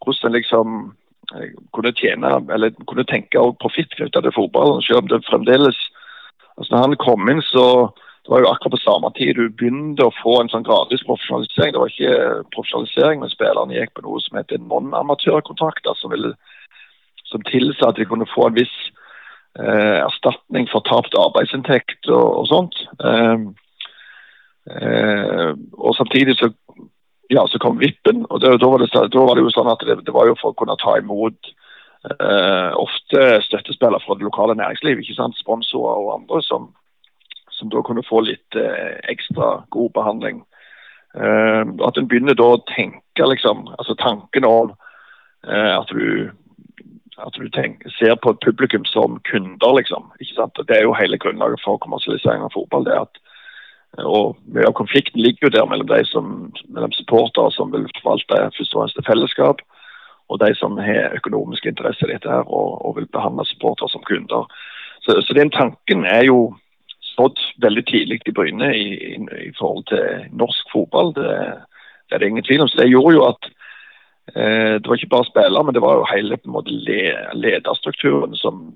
[0.00, 0.76] hvordan en liksom
[1.36, 4.82] eh, kunne tjene, eller kunne tenke profitt knyttet til fotballen.
[4.86, 5.78] Selv om det fremdeles
[6.60, 7.64] altså når han kom inn, så
[8.24, 11.72] det var jo akkurat på samme tid du begynte å få en sånn gradvis profesjonalisering.
[11.72, 15.96] Det var ikke profesjonalisering, men spillerne gikk på noe som heter non-amatørkontrakter.
[15.96, 16.34] som ville
[17.30, 18.76] som tilsa at de kunne få en viss
[19.58, 22.80] eh, erstatning for tapt arbeidsinntekt og, og sånt.
[23.04, 23.46] Eh,
[24.76, 26.50] eh, og samtidig så,
[27.30, 29.86] ja, så kom vippen, og det, da, var det, da, var det, jo sånn at
[29.86, 31.54] det, det, var jo for å kunne ta imot
[32.10, 36.70] eh, ofte støttespillere fra det lokale næringsliv, ikke sant, sponsorer og andre som,
[37.54, 40.44] som da kunne få litt eh, ekstra god behandling.
[41.10, 46.30] Uh, at en begynner da å tenke liksom, altså tanken om uh, at du
[47.26, 50.10] at du tenker, ser på et publikum som kunder, liksom.
[50.20, 50.60] ikke sant?
[50.68, 52.84] Det er jo hele grunnlaget for kommersialisering av fotball.
[52.88, 53.20] det at
[53.98, 58.38] og Mye av konflikten ligger jo der mellom de som, mellom supportere som vil forvalte
[58.56, 59.62] først og fremst fellesskap,
[60.30, 64.04] og de som har økonomisk interesse i dette her og, og vil behandle supportere som
[64.06, 64.46] kunder.
[65.02, 66.54] Så, så, den tanken er jo
[67.02, 69.16] stått veldig tidlig i Bryne i, i,
[69.48, 71.10] i, forhold til norsk fotball.
[71.16, 71.30] Det,
[72.06, 72.68] det, er det ingen tvil om.
[72.68, 73.50] Så det gjorde jo at
[74.34, 76.70] det var ikke bare spillere, men det var jo hele måte
[77.34, 78.74] lederstrukturen som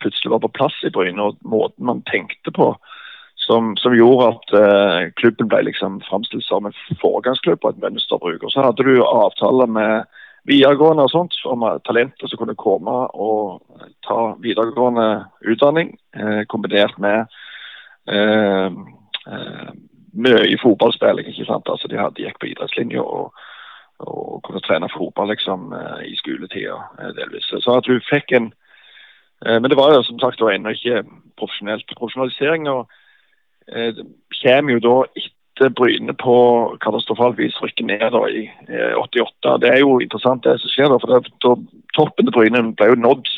[0.00, 2.72] plutselig var på plass i Bryne, og måten man tenkte på.
[3.38, 8.42] Som, som gjorde at uh, klubben ble liksom framstilt som en foregangsklubb og et mønsterbruk.
[8.42, 10.08] Og så hadde du avtaler med
[10.48, 13.62] videregående og sånt om talenter som kunne komme og
[14.06, 15.08] ta videregående
[15.44, 17.26] utdanning, eh, kombinert med
[18.08, 18.68] eh,
[19.32, 19.70] eh,
[20.12, 21.28] mye fotballspilling.
[21.28, 21.68] ikke sant?
[21.68, 23.32] Altså De hadde gikk på idrettslinja og,
[23.98, 27.50] og, kunne trene fotball liksom eh, i skoletida eh, delvis.
[27.50, 28.52] Så at du fikk en
[29.46, 31.02] eh, Men det var jo som sagt ennå ikke
[31.38, 31.86] profesjonelt.
[31.98, 32.88] Profesjonalisering og,
[34.42, 36.36] kommer jo da etter brynet Bryne på
[36.80, 38.46] katastrofalt vis rykker ned da, i
[38.96, 39.58] 88.
[39.60, 40.88] Det er jo interessant det som skjer.
[40.88, 41.52] da, for det, da,
[41.98, 43.28] Toppen til Bryne ble jo nådd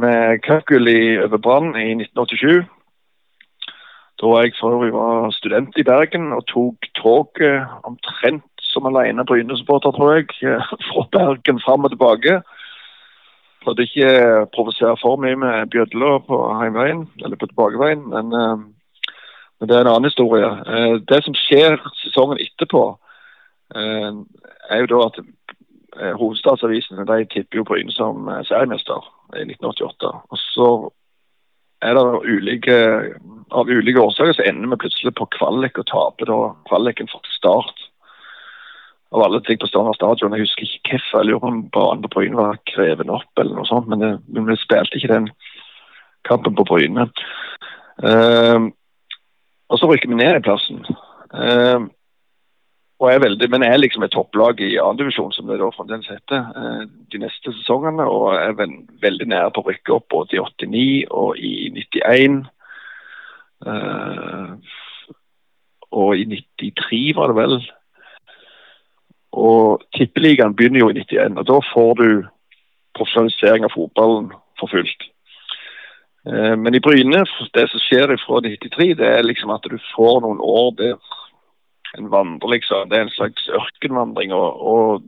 [0.00, 0.88] med cupgull
[1.26, 2.64] over Brann i 1987.
[4.22, 9.94] Da jeg for øvrig var student i Bergen og tok toget omtrent som alene Bryne-supporter,
[9.94, 10.28] tror jeg,
[10.88, 12.40] fra Bergen fram og tilbake.
[13.62, 18.70] Prøvde ikke å provosere for mye med bjødler på heimveien, eller på tilbakeveien, men uh,
[19.62, 20.48] men det er en annen historie.
[20.74, 22.80] Eh, det som skjer sesongen etterpå,
[23.78, 24.08] eh,
[24.74, 29.06] er jo da at eh, hovedstadsavisene de tipper jo Bryne som seriemester
[29.38, 30.10] i 1988.
[30.34, 30.68] Og så
[31.78, 32.80] er det ulike,
[33.54, 37.86] av ulike årsaker så ender vi plutselig på kvalik og taper da kvaliken for start.
[39.12, 40.32] Av alle ting på Stavanger stadion.
[40.36, 41.18] Jeg husker ikke hvorfor.
[41.20, 43.90] Jeg lurer på om banen på Bryne var krevende opp eller noe sånt.
[43.92, 45.28] Men, det, men vi spilte ikke den
[46.28, 47.08] kampen på Bryne.
[48.02, 48.70] Uh,
[49.68, 50.80] og så rykker vi ned i plassen.
[51.32, 51.90] Uh,
[53.02, 56.44] og er veldig, men er liksom et topplag i andredivisjon, som det da fremdeles heter,
[56.54, 58.06] uh, de neste sesongene.
[58.06, 58.54] Og er
[59.02, 62.42] veldig nære på å rykke opp både i 89 og i 91.
[63.62, 64.52] Uh, eh,
[65.92, 67.58] og i 93 var det vel.
[69.32, 72.06] Og Tippeligaen begynner jo i 91, og da får du
[72.98, 75.08] profesjonalisering av fotballen for fullt.
[76.28, 77.24] Eh, men i Bryne,
[77.56, 80.94] det som skjer fra 93, det er liksom at du får noen år der
[81.98, 82.88] en vandrer, liksom.
[82.88, 84.32] Det er en slags ørkenvandring.
[84.32, 85.02] Og, og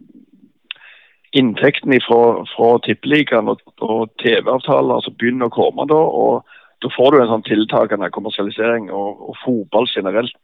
[1.36, 6.00] inntektene fra, fra Tippeligaen og, og TV-avtaler altså begynner å komme da.
[6.00, 6.44] og
[6.84, 10.36] Da får du en sånn tiltakende kommersialisering, og, og fotball generelt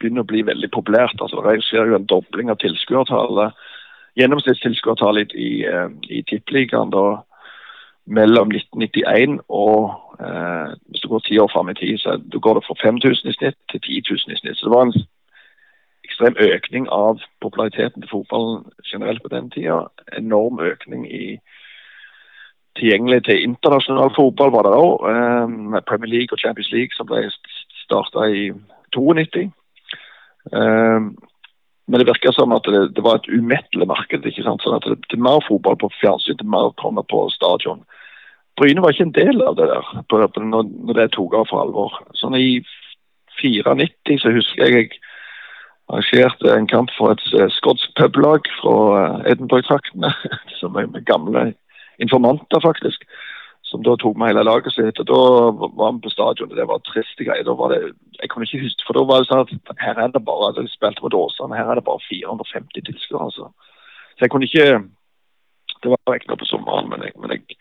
[0.00, 1.20] begynner å bli veldig populært.
[1.20, 3.52] altså Det skjer jo en dobling av tilskuertallet.
[4.18, 7.22] Gjennomsnittstilskuertallet i, i, eh, i Tippeligaen da
[8.10, 12.66] mellom 1991 og eh, Hvis du går ti år fram i tid, så går det
[12.66, 14.56] fra 5000 i snitt til 10 000 i snitt.
[14.58, 14.98] Så det var en
[16.04, 19.86] ekstrem økning av populariteten til fotballen generelt på den tida.
[20.18, 21.38] Enorm økning i
[22.78, 24.94] tilgjengelig til internasjonal fotball var det òg.
[25.10, 27.30] Eh, Premier League og Champions League som ble
[27.84, 28.50] starta i
[28.96, 29.50] 92.
[30.52, 31.10] Eh,
[31.90, 34.26] men det virker som at det, det var et umettelig marked.
[34.26, 34.62] ikke sant?
[34.62, 37.82] Sånn at det, er mer fotball på fjernsyn, det er mer kommer på stadion.
[38.60, 41.48] Bryne var ikke en del av det der på, på, når, når, det tok av
[41.50, 41.96] for alvor.
[42.18, 42.60] Sånn I
[43.40, 45.00] 94 så husker jeg jeg
[45.90, 50.12] arrangerte en kamp for et uh, skotsk publag fra uh, Edinburgh-traktene.
[50.60, 51.48] som er med gamle
[51.98, 53.02] informanter, faktisk.
[53.70, 54.98] Som da tok med hele laget sitt.
[54.98, 55.20] og Da
[55.78, 57.46] var vi på stadion, og det var triste greier.
[57.46, 60.10] Da var det, jeg kunne ikke huske, for da var det sånn at her er
[60.10, 63.30] det bare, de spilte mot Åsane, her er det bare 450 tilskuere.
[63.30, 63.52] altså.
[64.16, 64.90] Så jeg kunne ikke
[65.80, 67.56] Det var ikke noe på sommeren, men jeg, men jeg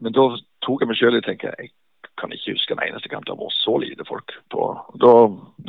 [0.00, 0.26] men da
[0.64, 1.72] tok jeg meg sjøl i å tenke jeg
[2.20, 4.66] kan ikke huske en eneste kamp det har vært så lite folk på.
[5.00, 5.12] Da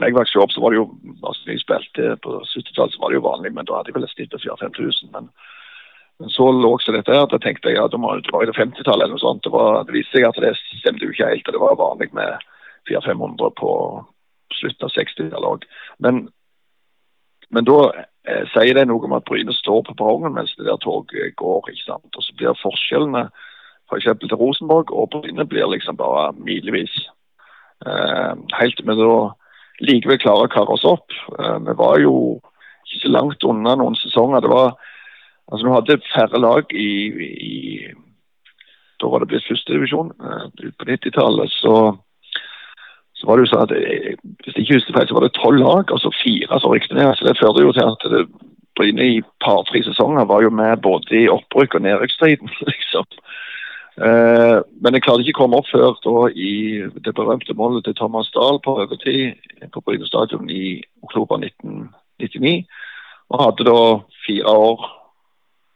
[0.04, 0.86] jeg vokste opp, så var det jo
[1.24, 4.08] altså jeg spilte på 70-tallet, så var det jo vanlig, men da hadde jeg vel
[4.08, 5.32] et snitt på 4000-5000.
[6.22, 9.16] Men, så lå også dette her, da tenkte jeg ja, det var det 50-tallet eller
[9.16, 9.42] noe sånt.
[9.46, 11.48] Det, var, det viste seg at det stemte jo ikke helt.
[11.50, 12.46] og Det var vanlig med
[12.90, 13.72] 400-500 på
[14.60, 15.66] slutten av 60-tallet òg.
[16.06, 16.22] Men,
[17.50, 20.78] men da eh, sier det noe om at Bryne står på perrongen mens det der
[20.84, 21.72] toget går.
[21.72, 22.14] ikke sant?
[22.14, 23.26] Og så blir forskjellene
[23.90, 24.08] f.eks.
[24.22, 26.94] til Rosenborg og Bryne blir liksom bare milevis.
[27.82, 29.18] Eh, helt til vi da
[29.82, 31.10] likevel klarer å karre oss opp.
[31.40, 32.16] Eh, vi var jo
[32.86, 34.46] ikke så langt unna noen sesonger.
[34.46, 34.76] Det var
[35.52, 36.92] altså Vi hadde færre lag i,
[37.50, 37.88] i
[39.02, 40.12] Da var det blitt førstedivisjon.
[40.14, 41.76] Eh, på 90-tallet så,
[43.18, 45.38] så var det jo sånn at eh, hvis jeg ikke husker feil, så var det
[45.40, 47.16] tolv lag, altså fire som rykte ned.
[47.18, 48.26] så Det førte jo til at det,
[48.80, 52.50] Bryne i par-tre sesonger var jo med både i opprykk og nedrykksstriden.
[52.72, 53.06] liksom.
[54.00, 56.54] Uh, men jeg klarte ikke å komme opp før da i
[57.04, 59.36] det berømte målet til Thomas Dahl på overtid
[59.74, 62.64] på Bryne stadion i oktober 1999.
[63.32, 63.82] Og hadde da
[64.24, 64.88] fire år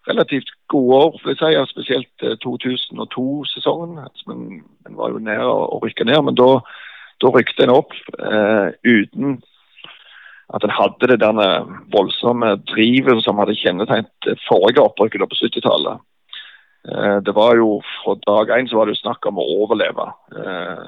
[0.07, 1.51] relativt gode år, vil jeg si.
[1.55, 3.99] Ja, spesielt 2002-sesongen.
[4.29, 4.45] Men
[4.87, 6.21] en var jo nær å rykke ned.
[6.27, 6.49] Men da,
[7.23, 9.39] da rykte en opp eh, uten
[10.53, 11.47] at en hadde det denne
[11.93, 16.03] voldsomme drivet som hadde kjennetegnet forrige opprykket på 70-tallet.
[16.91, 20.05] Eh, det var jo Fra dag én var det jo snakk om å overleve.
[20.37, 20.85] Eh,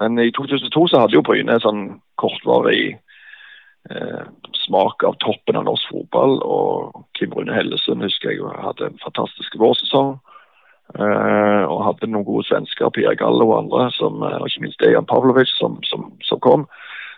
[0.00, 1.82] men i 2002 så hadde jo Bryne en sånn
[2.16, 3.00] kortvarig eh,
[4.62, 6.36] smak av toppen av norsk fotball.
[6.46, 10.16] Og Kim Rune Hellesund husker jeg hadde en fantastisk vårsesong.
[10.92, 15.06] Uh, og hadde noen gode svensker, Pia Gallo og andre, som, og ikke minst Dejan
[15.08, 16.66] Pavlovic, som, som, som, kom.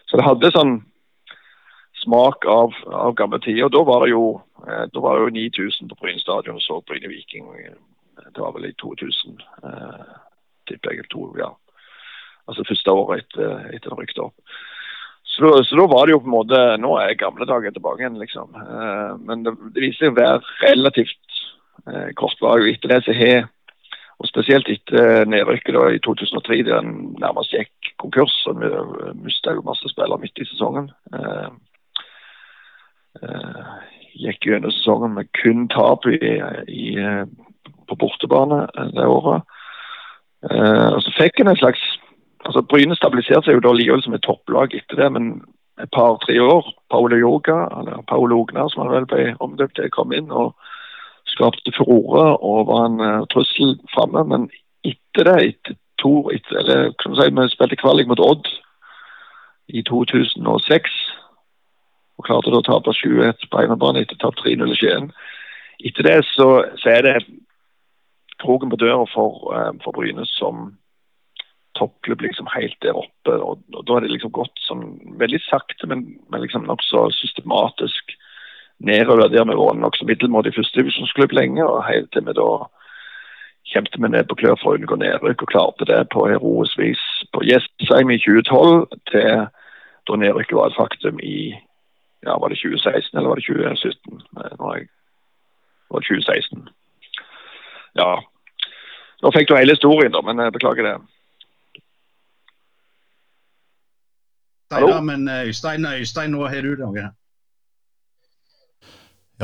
[0.07, 0.77] Så det hadde sånn
[2.05, 3.72] smak av, av gamle tider.
[3.74, 4.29] Da var det jo
[4.62, 7.48] uh, da var det jo 9000 på Bryne stadion og så Bryne Viking.
[8.22, 10.14] Det var vel i 2000, uh,
[10.70, 11.09] tipper jeg.
[11.11, 11.50] To, ja.
[12.46, 14.55] Altså første året etter, etter det rykket opp.
[15.34, 18.20] Så, så, da var det jo på en måte Nå er gamle dager tilbake igjen,
[18.20, 18.54] liksom.
[18.54, 21.40] Eh, men det, det viser seg å være relativt
[21.90, 22.76] eh, kortvarig.
[22.76, 23.50] Etter det så har
[24.22, 28.36] og Spesielt etter nedrykket da, i 2003, der en nærmest gikk konkurs.
[28.46, 28.68] og Vi
[29.24, 30.86] mista jo masse spillere midt i sesongen.
[31.10, 31.48] Eh,
[33.22, 33.74] Eh,
[34.18, 37.24] gikk gjennom sesongen med kun tap i, i, eh,
[37.88, 39.50] på bortebane eh, det året.
[40.44, 41.80] og så fikk en en slags
[42.44, 45.30] altså Bryne stabiliserte seg jo da likevel som et topplag etter det, men
[45.83, 46.68] et par-tre år.
[46.90, 50.54] Paolo Yoga, eller Paolo Ognar, som han vel ble omdøpt til, kom inn og
[51.30, 54.24] skapte furore og var en uh, trussel framme.
[54.30, 54.46] Men
[54.87, 58.48] etter det, etter to, etter, eller kan du si, vi spilte kvalik mot Odd
[59.72, 60.96] i 2006
[62.14, 65.09] og klarte da å tape 7-1 på hjemmebane etter tap 3-0 i Skien.
[65.83, 67.16] Etter det så, så, er det
[68.42, 70.68] kroken på døra for, um, for Bryne som
[71.78, 73.37] toppklubb liksom helt der oppe.
[73.38, 74.84] Og, og, Da er det liksom gått sånn
[75.20, 78.16] veldig sakte, men, men liksom nokså systematisk
[78.84, 81.64] nedover der vi var nokså middelmådig førstedivisjonsklubb lenge.
[81.64, 82.48] og helt til vi da
[83.72, 87.04] kjempet vi ned på klør for å unngå nedrykk, og klarte det på heroisk vis
[87.32, 89.46] på Jessheim i 2012 til
[90.04, 91.54] da nedrykket var et faktum i
[92.24, 94.22] ja, Var det 2016 eller var det 2017?
[94.32, 94.87] Nå jeg,
[95.90, 96.68] var det 2016.
[98.00, 98.12] Ja.
[99.22, 100.94] Nå fikk du hele historien, da, men jeg beklager det.
[104.72, 105.00] Hallo?
[105.00, 107.11] Men eh, Øystein, Øystein, nå har du noe?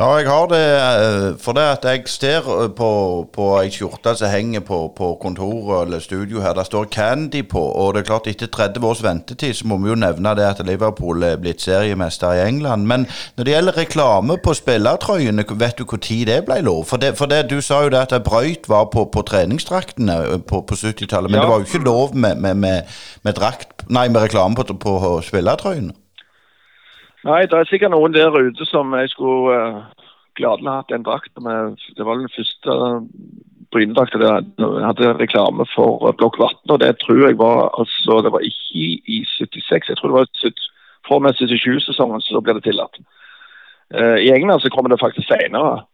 [0.01, 0.59] Ja, jeg har det.
[0.81, 2.87] Eh, for det at jeg ser eh, på,
[3.33, 7.61] på ei skjorte som henger på, på kontoret eller studio her, der står Candy på.
[7.61, 10.65] Og det er klart, etter 30 års ventetid så må vi jo nevne det at
[10.65, 12.89] Liverpool er blitt seriemester i England.
[12.89, 13.05] Men
[13.37, 16.85] når det gjelder reklame på spillertrøyene, vet du når det ble lov?
[16.89, 20.39] For, det, for det, du sa jo det at brøyt var på, på treningsdraktene eh,
[20.41, 21.45] på, på 70-tallet, men ja.
[21.45, 25.19] det var jo ikke lov med, med, med, med, drakt, nei, med reklame på, på
[25.29, 25.93] spillertrøyene?
[27.29, 30.07] Nei, det er sikkert noen der ute som jeg skulle uh,
[30.41, 31.77] gladelig hatt en drakt med.
[31.97, 32.77] Det var den første
[33.71, 36.73] brynedrakta jeg hadde reklame for uh, Blokk Vatn.
[36.73, 40.57] Og det tror jeg var altså Det var ikke i 76, jeg tror det var
[41.07, 43.01] fra og med 77-sesongen så ble det tillatt.
[43.95, 45.85] Uh, I England så kommer det faktisk senere.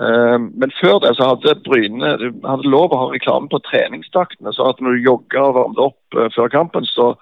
[0.00, 2.14] Uh, men før det så hadde Bryne
[2.46, 4.54] hadde lov å ha reklame på treningsdraktene.
[4.54, 7.14] Så at når du jogga og varmet opp uh, før kampen, så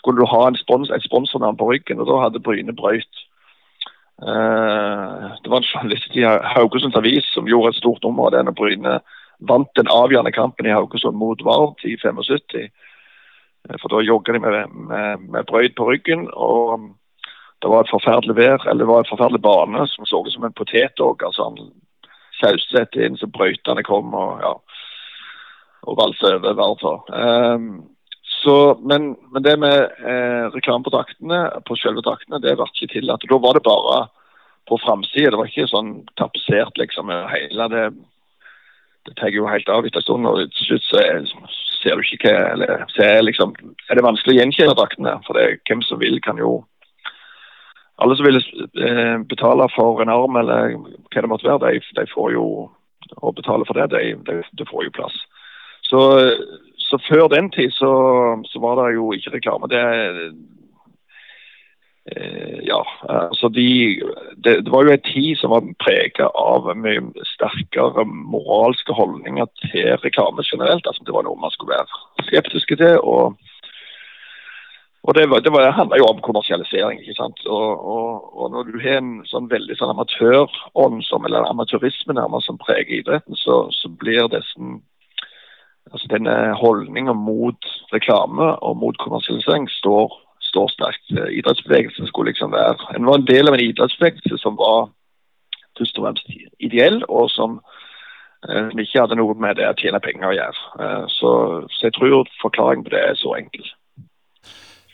[0.00, 3.24] skulle du ha en spons, et sponsornavn på ryggen, og da hadde Bryne brøyt.
[4.20, 8.42] Uh, det var en journalist i Haugesunds Avis som gjorde et stort nummer av det
[8.44, 8.98] når Bryne
[9.48, 12.56] vant den avgjørende kampen i Haugesund mot Vard i 75.
[13.68, 16.28] Uh, for da jogga de med, med, med brøyt på ryggen.
[16.32, 16.90] og um,
[17.60, 20.44] det var et forferdelig vær, eller det var et forferdelig bane som så ut som
[20.48, 21.26] en potetåker.
[21.28, 21.72] Altså han
[22.40, 24.54] sauset inn så brøytene kom og ja,
[25.84, 27.10] og valsa over Vard.
[27.12, 27.66] Um,
[28.42, 32.92] så, men, men, det med eh, reklame på draktene, på selve draktene, det ble ikke
[32.94, 33.26] tillatt.
[33.28, 33.98] Da var det bare
[34.68, 35.32] på framsida.
[35.32, 37.84] Det var ikke sånn tapetsert liksom hele det.
[39.08, 40.28] Det tar jo helt av etter en stund.
[40.28, 41.02] og Til slutt så
[41.82, 43.54] ser du ikke hva eller ser liksom,
[43.88, 45.16] Er det vanskelig å gjenkjenne draktene?
[45.26, 46.62] For det, hvem som vil, kan jo
[48.00, 52.06] Alle som vil eh, betale for en arm eller hva det måtte være, de, de
[52.14, 52.44] får jo
[53.20, 53.90] å betale for det.
[53.92, 55.16] De, de, de får jo plass.
[55.84, 56.00] Så
[56.90, 57.90] så før den tid så,
[58.50, 59.68] så, var det jo ikke reklame.
[59.70, 59.82] Det,
[62.10, 63.68] eh, ja, altså de,
[64.44, 69.94] det, det, var jo en tid som var preget av mye sterkere moralske holdninger til
[70.04, 70.86] reklame generelt.
[70.86, 72.98] Altså Det var noe man skulle være skeptiske til.
[73.00, 73.38] og
[75.02, 77.00] og Det, det, det handla jo om kommersialisering.
[77.00, 77.38] ikke sant?
[77.46, 82.60] Og, og, og Når du har en sånn veldig sånn amatørånd, eller amatørisme nærmest, som
[82.60, 84.82] preger idretten, så, så blir sånn
[85.92, 90.14] altså Denne holdninga mot reklame og mot kommersialisering står,
[90.50, 91.06] står sterkt.
[91.38, 94.90] Idrettsbevegelsen skulle liksom være En var en del av en idrettsbevegelse som var
[95.78, 96.26] først og fremst
[96.60, 97.60] ideell, og som,
[98.48, 100.64] eh, ikke hadde noe med det å tjene penger å gjøre.
[101.08, 101.30] Så,
[101.72, 103.64] så jeg tror forklaringen på det er så enkel.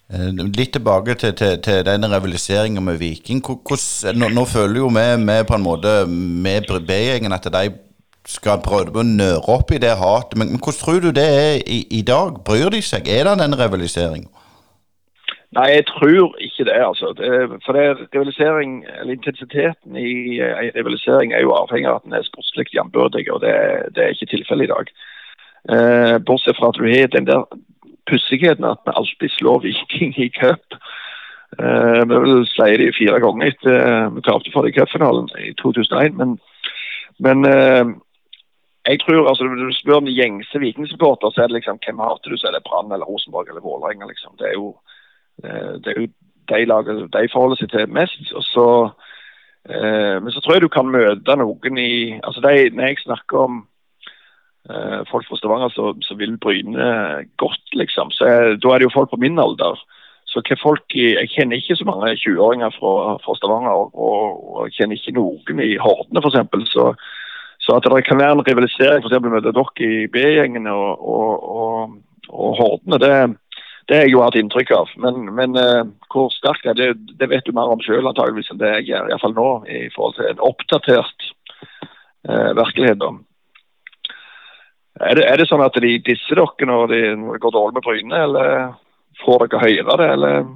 [0.06, 3.40] Litt tilbake til, til, til denne rivaliseringa med Viking.
[3.42, 7.64] Hvordan, nå, nå, føler jo vi, vi på en måte med B-gjengen at de
[8.26, 10.38] skal prøve å nøre opp i det hatet.
[10.38, 12.42] Men, men, hvordan tror du det er i, i dag?
[12.46, 13.08] Bryr de seg?
[13.08, 14.28] Er det den rivaliseringa?
[15.56, 16.80] Nei, jeg tror ikke det.
[16.90, 17.12] altså.
[17.18, 22.16] Det, for det rivalisering, eller Intensiteten i en rivalisering er jo avhengig av at den
[22.18, 23.54] er sportslig jambyrdig, og det,
[23.94, 24.92] det, er ikke tilfellet i dag.
[25.72, 27.46] Eh, bortsett fra at du har den der
[28.10, 30.76] pussigheten at vi alltid slår Viking i cup.
[31.62, 35.30] Eh, vi vil si det fire ganger etter eh, vi tapte for det i cupfinalen
[35.40, 36.18] i 2001.
[36.20, 36.36] Men,
[37.18, 37.86] men eh,
[38.88, 42.36] jeg tror, altså, du spør en gjengse vikingsupporter, så er det liksom hvem hater du?
[42.38, 44.06] Så er det Brann eller Rosenborg eller Vålerenga.
[44.06, 44.36] Liksom.
[44.38, 44.68] Det, er jo,
[45.44, 46.06] eh, det er jo
[46.50, 48.32] de lagene de forholder seg til mest.
[48.38, 48.68] og så
[49.70, 53.38] eh, Men så tror jeg du kan møte noen i altså de, Når jeg snakker
[53.38, 53.66] om
[54.70, 55.74] eh, folk fra Stavanger
[56.06, 56.88] som vil Bryne
[57.42, 59.82] godt, liksom, så er, da er det jo folk på min alder.
[60.26, 63.94] Så hva folk, Jeg kjenner ikke så mange 20-åringer fra, fra, Stavanger, og,
[64.56, 66.70] og, kjenner ikke noen i Hordene f.eks.
[66.70, 66.92] Så
[67.66, 69.16] så at det kan være en rivalisering f.eks.
[69.18, 71.96] mellom dere i B-gjengene og, og, og,
[72.30, 73.12] og Hordene, det,
[73.88, 74.92] det har jeg jo hatt inntrykk av.
[75.02, 78.60] Men, men uh, hvor sterkt er, det, det vet du mer om sjøl antageligvis enn
[78.62, 79.10] det jeg gjør.
[79.10, 81.30] Iallfall nå, i forhold til en oppdatert
[82.30, 83.02] uh, virkelighet.
[85.02, 87.02] Er det, er det, sånn at de disser dere når, de,
[87.34, 88.54] det går dårlig med Bryne, eller
[89.24, 90.46] får dere høre det, eller?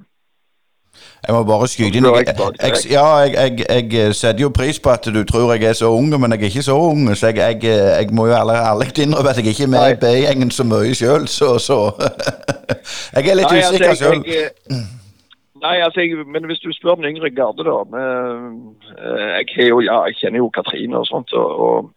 [1.26, 5.04] Jeg må bare skyte inn jeg, jeg, Ja, jeg, jeg, setter jo pris på at
[5.04, 7.08] du tror jeg er så ung, men jeg er ikke så ung.
[7.16, 10.94] Så jeg, må jo ærlig innrømme at jeg ikke er med i B-gjengen så mye
[10.96, 11.78] sjøl, så, så.
[13.16, 14.24] jeg er litt Nei, altså, usikker sjøl.
[15.60, 20.16] Nei, altså, men hvis du spør den yngre garde, da eh, jeg, jo, ja, jeg
[20.22, 21.32] kjenner jo Katrine og sånt.
[21.36, 21.92] og, og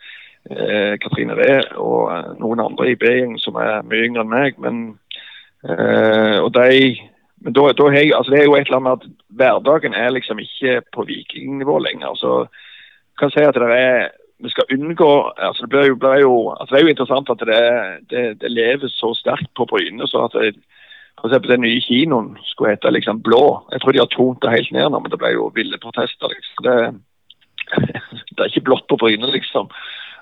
[0.52, 4.60] eh, Katrine Ree og eh, noen andre i B-gjengen som er mye yngre enn meg.
[4.60, 4.84] men
[5.64, 7.00] eh, og de
[7.44, 9.08] men da, da jeg, altså det er jo et eller annet med at
[9.40, 12.16] hverdagen er liksom ikke på vikingnivå lenger.
[12.16, 12.46] så
[13.20, 14.12] kan jeg si at det er
[14.44, 17.44] vi skal unngå altså Det blir jo, blir jo, altså det er jo interessant at
[17.48, 17.60] det,
[18.12, 20.08] det, det lever så sterkt på Bryne.
[20.08, 20.56] så at det,
[21.20, 23.64] for eksempel Den nye kinoen skulle hete liksom Blå.
[23.72, 26.28] Jeg tror de har tont det helt ned nå, men det ble jo ville protester.
[26.36, 26.64] liksom.
[26.68, 26.78] Det,
[28.36, 29.72] det er ikke blått på Bryne, liksom.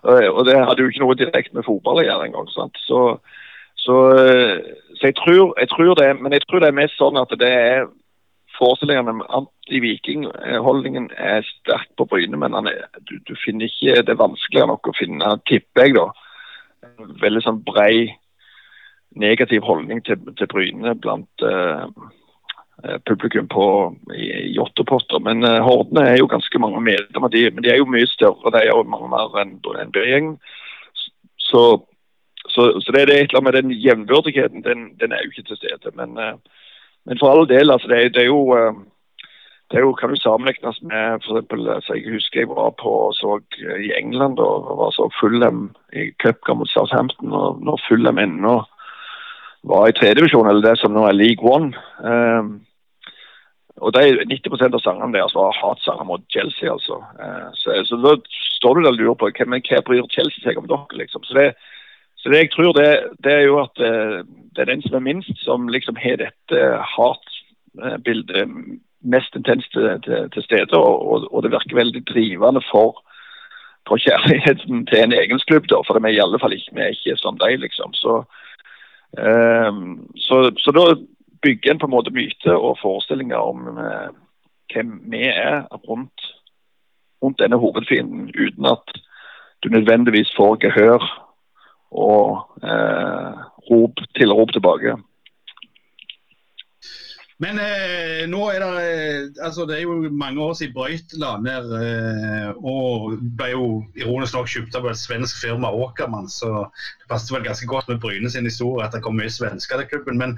[0.03, 2.49] Og det hadde jo ikke noe direkte med fotball å gjøre engang.
[2.85, 3.01] Så,
[3.81, 3.97] så,
[4.97, 7.49] så jeg, tror, jeg, tror, det, men jeg tror det er mest sånn at det
[7.49, 7.89] er
[8.57, 14.19] forestillingene med anti-viking-holdningen er sterk på Bryne, men er, du, du, finner ikke Det er
[14.21, 16.09] vanskeligere nok å finne, tipper jeg, da,
[16.85, 18.11] en veldig sånn brei
[19.17, 21.87] negativ holdning til, til Bryne blant uh,
[23.09, 23.65] publikum på,
[24.55, 25.19] Jåttåpotter.
[25.25, 28.53] Men uh, Hordene er jo ganske mange medlemmer, men de er jo mye større.
[28.53, 30.37] De er jo mange mer enn en B-gjengen.
[31.49, 31.65] Så
[32.47, 35.47] så, så det, er et eller annet med den jevnbyrdigheten, den, den, er jo ikke
[35.47, 35.91] til stede.
[35.95, 36.35] Men, uh,
[37.05, 38.73] men for all del, altså det, det, er jo uh,
[39.71, 43.39] det er jo, kan jo sammenlignes med eksempel, altså Jeg husker jeg var på så
[43.87, 47.33] i England og var så Fulham i cupkamp mot Southampton.
[47.33, 48.63] og Når Fulham ennå
[49.63, 51.71] var i tredjevisjon, eller det som nå er League One.
[52.03, 52.61] Um,
[53.81, 56.71] og er 90 av sangene deres var hatsanger mot Chelsea.
[56.71, 56.99] altså.
[57.21, 58.15] Uh, så, så, da
[58.57, 60.99] står du der og lurer på hva, men hva bryr Chelsea seg om dere.
[61.03, 61.23] liksom.
[61.23, 61.47] Så det,
[62.21, 62.89] så det jeg tror det,
[63.23, 64.21] det er jo at eh,
[64.53, 66.59] det er den som er minst, som liksom har dette
[66.93, 68.51] hatbildet
[69.01, 70.77] mest intenst til, til, til stede.
[70.77, 73.01] Og, og, det virker veldig drivende for,
[73.87, 75.81] for kjærligheten til en egen klubb, da.
[75.87, 77.93] For vi er i alle fall ikke, ikke som deg, liksom.
[77.93, 78.21] Så,
[79.17, 79.81] um,
[80.17, 80.85] så, så, da
[81.41, 84.13] bygger en på en måte myte og forestillinger om uh,
[84.73, 86.29] hvem vi er rundt,
[87.23, 89.01] rundt denne hovedfienden, uten at
[89.63, 91.30] du nødvendigvis får gehør
[91.91, 93.39] og eh,
[93.69, 94.95] rop, tilrop tilbake.
[97.41, 101.33] Men eh, nå er det eh, altså Det er jo mange år siden Brøyt la
[101.41, 101.71] ned.
[101.73, 103.63] Eh, og ble jo
[103.97, 106.29] ironisk nok kjøpt av et svensk firma, Åkermann.
[106.29, 106.51] Så
[107.01, 109.89] det passet vel ganske godt med Bryne sin historie at det kom mye svensker til
[109.89, 110.21] klubben.
[110.21, 110.37] Men,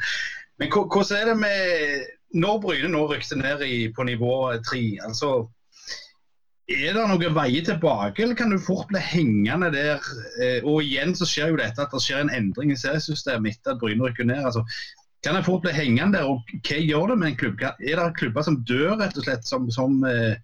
[0.62, 2.08] men hvordan er det med
[2.40, 5.44] Når Bryne nå rykte ned i, på nivå tre, altså
[6.74, 10.04] er det noen veier tilbake, eller kan du fort bli hengende der?
[10.42, 13.76] Eh, og igjen så skjer jo dette at det skjer en endring i seriesystemet etter
[13.76, 14.44] at Bryne rykker ned.
[14.44, 14.66] altså
[15.24, 17.62] kan jeg fort bli hengende der, og hva gjør det med en klubb?
[17.64, 20.36] Er det klubber som dør, rett og slett, som, som, eh,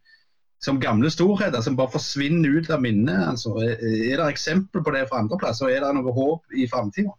[0.63, 3.25] som gamle storheter, som bare forsvinner ut av minnet?
[3.27, 6.69] Altså, er det eksempel på det fra andre plasser, og er det noe håp i
[6.71, 7.11] framtida?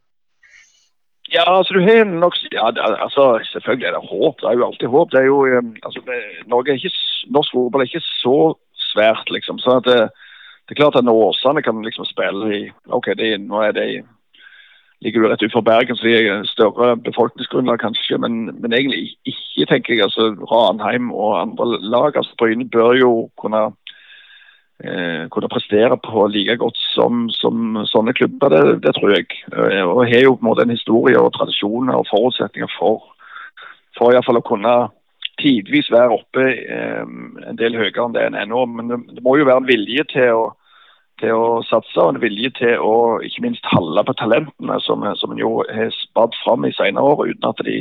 [1.31, 2.73] Ja, altså du har nok ja,
[3.05, 4.41] altså, Selvfølgelig er det håp.
[4.41, 5.13] Det er jo alltid håp.
[5.13, 6.01] Det er jo, eh, altså,
[6.51, 6.97] Norge er ikke,
[7.37, 8.39] Norsk fotball er ikke så
[8.91, 9.59] svært, liksom.
[9.63, 10.01] Så at det,
[10.69, 12.63] det er klart at når Åsane kan liksom spille i
[12.93, 14.01] OK, det, nå er det i
[15.01, 19.67] ligger du rett utenfor Bergen, så de er større befolkningsgrunnlag kanskje, men, men, egentlig ikke,
[19.71, 20.03] tenker jeg.
[20.05, 22.17] altså Ranheim og andre lag.
[22.17, 23.63] altså Bryne bør jo kunne
[24.85, 29.27] eh, kunne prestere på like godt som, som sånne klubber, det, det, tror jeg.
[29.57, 33.01] Eh, og har jo på en måte en historie og tradisjoner og forutsetninger for,
[33.97, 34.75] for iallfall å kunne
[35.41, 37.05] tidvis være oppe eh,
[37.51, 38.65] en del høyere enn det en er nå.
[38.71, 40.49] Men det, må jo være en vilje til å
[41.21, 42.93] til å satse og en vilje til å
[43.25, 47.27] ikke minst holde på talentene, som, som en jo har spadd fram i senere år,
[47.35, 47.81] uten at de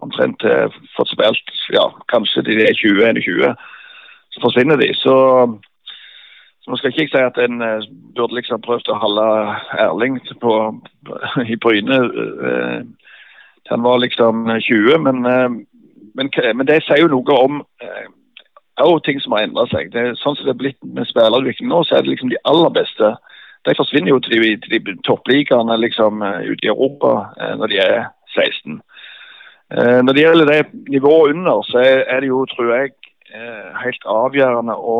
[0.00, 3.66] omtrent har fått spilt ja, kanskje de er 20-21,
[4.32, 4.88] så forsvinner de.
[4.96, 5.14] Så,
[6.64, 7.84] så nå skal ikke jeg si at en uh,
[8.16, 9.26] burde liksom prøvd å holde
[9.84, 10.56] Erling på,
[11.52, 12.80] i Bryne eh,
[13.70, 15.60] han var liksom 20, men, uh,
[16.14, 17.62] men, men, det sier jo noe om
[18.80, 19.90] òg ting som har endra seg.
[19.92, 22.72] Det sånn som det er blitt med spillerutvikling nå, så er det liksom de aller
[22.74, 23.12] beste.
[23.68, 27.72] De forsvinner jo til de, til de toppligaene liksom, eh, ute i Europa eh, når
[27.72, 27.98] de er
[28.36, 28.78] 16.
[29.76, 32.96] Eh, når det gjelder det nivået under, så er det jo, tror jeg,
[33.30, 34.94] helt avgjørende å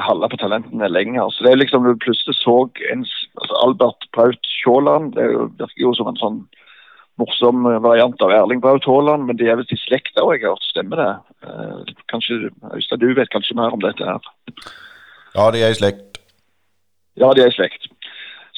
[0.00, 1.26] holde på talentene lenger.
[1.28, 2.54] Så det er liksom Du plutselig så
[2.88, 3.02] en,
[3.36, 5.10] altså Albert Braut Sjåland.
[5.18, 6.38] Det virker jo som en sånn
[7.20, 10.56] morsom variant av Erling Braut Haaland, men de er visst i slekt òg, jeg har
[10.56, 10.68] hørt.
[10.70, 11.10] Stemmer det?
[11.46, 14.30] Eh, kanskje, Øystein, du vet kanskje mer om dette her?
[15.36, 16.20] Ja, de er i slekt.
[17.20, 17.90] Ja, de er i slekt.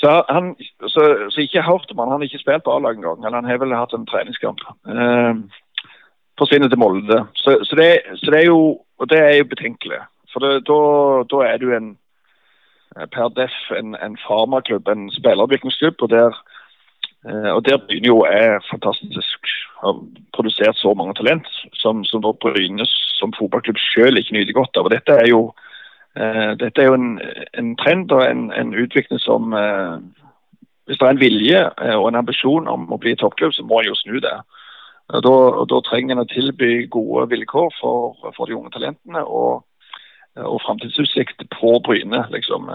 [0.01, 0.55] Så, han,
[0.91, 3.23] så, så ikke hørt om han, han har ikke spilt på A-lag engang.
[3.23, 4.63] Eller han har vel hatt en treningskamp.
[4.89, 5.35] Eh,
[6.41, 7.21] forsvinner til Molde.
[7.39, 8.63] Så, så, det, så, det, er jo
[9.11, 10.01] det er jo betenkelig.
[10.33, 11.93] For da er du en
[13.13, 16.03] per def en, en farmaklubb, en spillerutviklingsklubb.
[16.03, 16.52] og der Eh,
[17.25, 19.47] og Der begynner jo er fantastisk.
[19.83, 19.95] Har
[20.35, 24.85] produsert så mange talent som, som Bryne som fotballklubb selv ikke nyter godt av.
[24.85, 25.55] og Dette er jo,
[26.19, 27.21] uh, dette er jo en,
[27.59, 30.03] en, trend og en, en utvikling som uh,
[30.87, 31.61] Hvis det er en vilje
[31.95, 34.35] og en ambisjon om å bli toppklubb, så må en jo snu det.
[35.15, 39.23] Og da, og da, trenger en å tilby gode vilkår for, for de unge talentene
[39.23, 39.63] og,
[40.43, 42.25] og framtidsutsikt på Bryne.
[42.35, 42.67] liksom.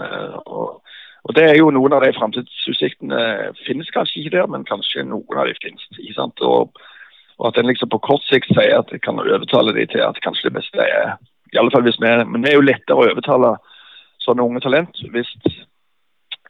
[0.46, 0.80] og
[1.28, 3.18] og Det er jo noen av de framtidsutsiktene
[3.66, 5.84] finnes kanskje ikke der, men kanskje noen av de finnes.
[5.98, 6.40] ikke sant?
[6.40, 6.72] Og,
[7.36, 10.20] og At en liksom på kort sikt sier at det kan overtale de til at
[10.24, 11.18] kanskje det beste er
[11.52, 13.56] i alle fall hvis vi, Men det er jo lettere å overtale
[14.24, 15.28] sånne unge talent hvis,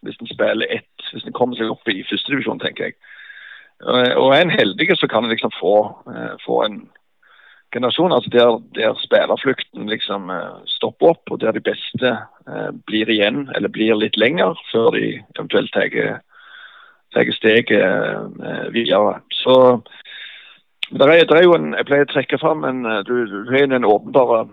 [0.02, 2.98] hvis en spiller ett, hvis en kommer seg opp i førstedivisjon, tenker jeg.
[4.18, 5.74] Og er en heldig, så kan en liksom få,
[6.10, 6.80] eh, få en
[7.72, 8.12] generasjon.
[8.12, 12.16] altså Der, der spillerflukten liksom eh, stopper opp, og der de beste
[12.48, 19.20] eh, blir igjen, eller blir litt lenger, før de eventuelt tar steget eh, videre.
[19.32, 19.80] Så
[20.90, 23.52] det er, det er, jo en, Jeg pleier å trekke fram en eh, du, du
[23.52, 24.48] har en åpenbar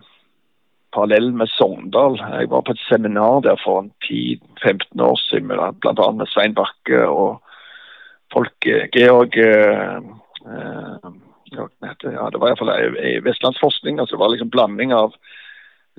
[0.95, 2.19] parallell med Sogndal.
[2.19, 5.51] Jeg var på et seminar der for 10-15 år siden,
[5.83, 6.11] bl.a.
[6.11, 7.41] med Svein Bakke og
[8.33, 9.99] folk Georg eh,
[11.51, 12.71] ja, det var iallfall
[13.23, 13.99] vestlandsforskning.
[13.99, 15.13] altså Det var liksom blanding av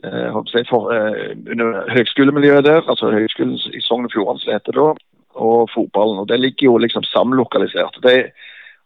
[0.04, 4.72] eh, jeg, for, eh, under høgskolemiljøet der, altså Høgskolen i Sogn og Fjordane som heter
[4.76, 4.88] da,
[5.34, 6.18] og fotballen.
[6.18, 8.00] og Det ligger jo liksom samlokalisert.
[8.02, 8.30] De,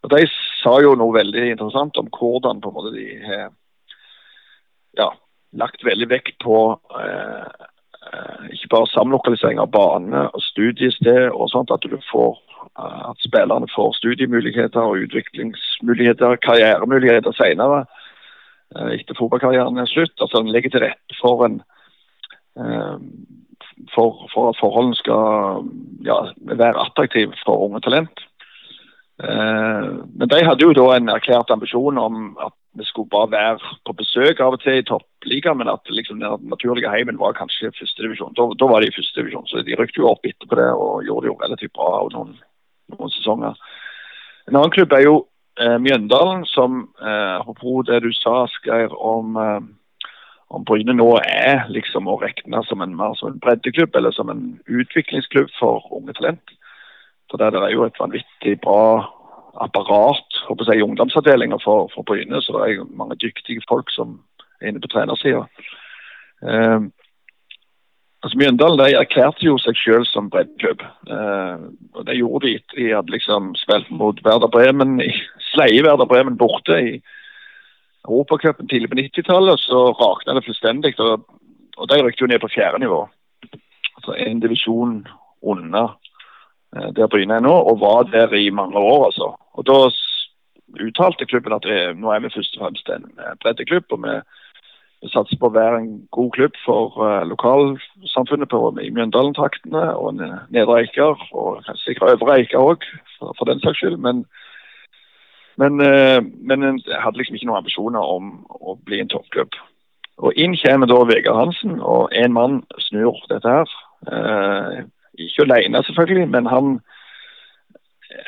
[0.03, 0.27] og de
[0.61, 3.49] sa jo noe veldig interessant om hvordan på en måte de har
[4.97, 5.11] ja,
[5.57, 7.67] lagt veldig vekt på eh,
[8.11, 12.39] eh ikke bare samlokalisering av bane og studiested og sånt, at du får
[12.79, 17.83] at spillerne får studiemuligheter og utviklingsmuligheter, karrieremuligheter senere
[18.75, 20.15] eh, etter fotballkarrieren er slutt.
[20.21, 21.61] Altså En legger til rette for, en,
[22.59, 22.97] eh,
[23.95, 25.65] for, for at forholdene skal
[26.07, 28.25] ja, være attraktive for unge talent.
[29.23, 29.87] Eh,
[30.17, 33.93] men de hadde jo da en erklært ambisjon om at vi skulle bare være på
[33.99, 38.33] besøk av og til i toppligaen, men at liksom den naturlige heimen var kanskje førstedivisjon.
[38.37, 41.27] Da, da var de i førstedivisjon, så de rykte jo opp etterpå det og gjorde
[41.27, 41.89] det jo relativt bra.
[41.99, 42.37] av noen
[42.93, 43.59] noen sesonger.
[44.47, 45.15] En annen klubb er jo
[45.61, 50.11] eh, Mjøndalen, som eh, apropos det du sa, Asgeir, om, eh,
[50.49, 54.31] om Bryne nå er liksom å regne som en, mer som en breddeklubb eller som
[54.33, 56.55] en utviklingsklubb for unge talent.
[57.31, 59.07] For der det er jo et vanvittig bra
[59.61, 62.41] apparat håper jeg, i ungdomsavdelinga for, for Bryne.
[62.41, 64.19] Så det er jo mange dyktige folk som
[64.61, 65.45] er inne på trenersida.
[66.47, 66.79] Eh,
[68.21, 70.83] Altså Mjøndalen de erklærte jo seg selv som breddeklubb.
[71.09, 71.63] Eh,
[71.97, 75.09] og Det gjorde de etter de hadde liksom spilt mot Werder Bremen, i
[75.53, 76.91] sleie Werder Bremen borte i
[78.05, 79.59] Europacupen tidlig på 90-tallet.
[79.59, 80.93] Så rakna det fullstendig.
[80.99, 81.25] Og,
[81.77, 83.01] og de rykte jo ned på fjerde nivå.
[83.97, 85.07] Altså en divisjon
[85.41, 85.97] under
[86.77, 89.05] eh, der Bryne er nå, og var der i mange år.
[89.09, 89.33] altså.
[89.57, 89.89] Og Da
[90.85, 93.09] uttalte klubben at det, nå er vi først og fremst en
[93.41, 93.89] breddeklubb.
[93.91, 94.19] og vi
[95.01, 100.19] vi satser på å være en god klubb for uh, lokalsamfunnet på, i Mjøndalen-traktene og
[100.19, 102.85] Nedre Eiker, og sikkert Øvre Eiker òg,
[103.17, 103.97] for, for, den saks skyld.
[104.05, 104.23] Men,
[105.61, 108.31] men, uh, men, jeg hadde liksom ikke noen ambisjoner om
[108.61, 109.57] å bli en toppklubb.
[110.21, 113.75] Og Inn kommer da Vegard Hansen, og én mann snur dette her.
[114.05, 114.85] Uh,
[115.17, 116.75] ikke alene, selvfølgelig, men han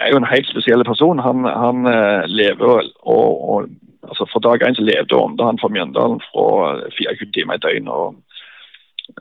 [0.02, 1.22] er jo en helt spesiell person.
[1.22, 1.86] Han, han
[2.32, 3.70] lever og, og
[4.10, 6.46] altså For dag én levde Ånde han fra Mjøndalen fra
[6.98, 7.94] 24 timer i døgnet.
[7.94, 8.16] og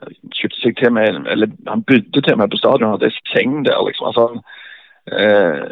[0.01, 3.79] eh, seg til meg, eller Han bodde til meg på stadion, hadde seng der.
[3.87, 4.25] liksom, altså
[5.11, 5.63] eh,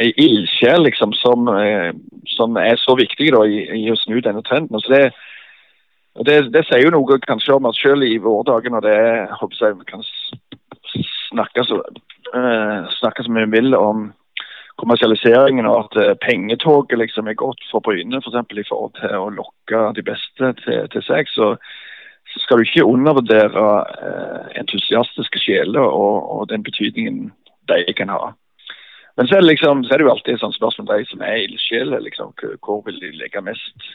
[0.00, 1.92] Ei ildsjel liksom, som, eh,
[2.26, 4.74] som, er så viktig da, i, i, å snu denne trenden.
[4.74, 8.86] Altså, det, det, det, sier jo noe kanskje om at selv i våre dager, når
[8.86, 10.02] det er, håper jeg, kan
[11.30, 11.80] snakke så,
[12.34, 14.12] eh, snakke mye vi vil om
[14.80, 18.36] kommersialiseringen og at uh, pengetoget liksom er godt for Bryne, f.eks.
[18.50, 21.30] For i forhold til å lokke de beste til, til seg.
[21.30, 21.54] Så,
[22.32, 23.66] så, skal du ikke undervurdere
[24.08, 27.28] eh, entusiastiske sjeler og, og, den betydningen
[27.70, 28.32] de kan ha.
[29.14, 31.22] Men så er det, liksom, så er det jo alltid et sånt spørsmål de som
[31.22, 32.02] er ildsjeler.
[32.02, 32.32] Liksom,
[32.64, 33.86] hvor vil de legge mest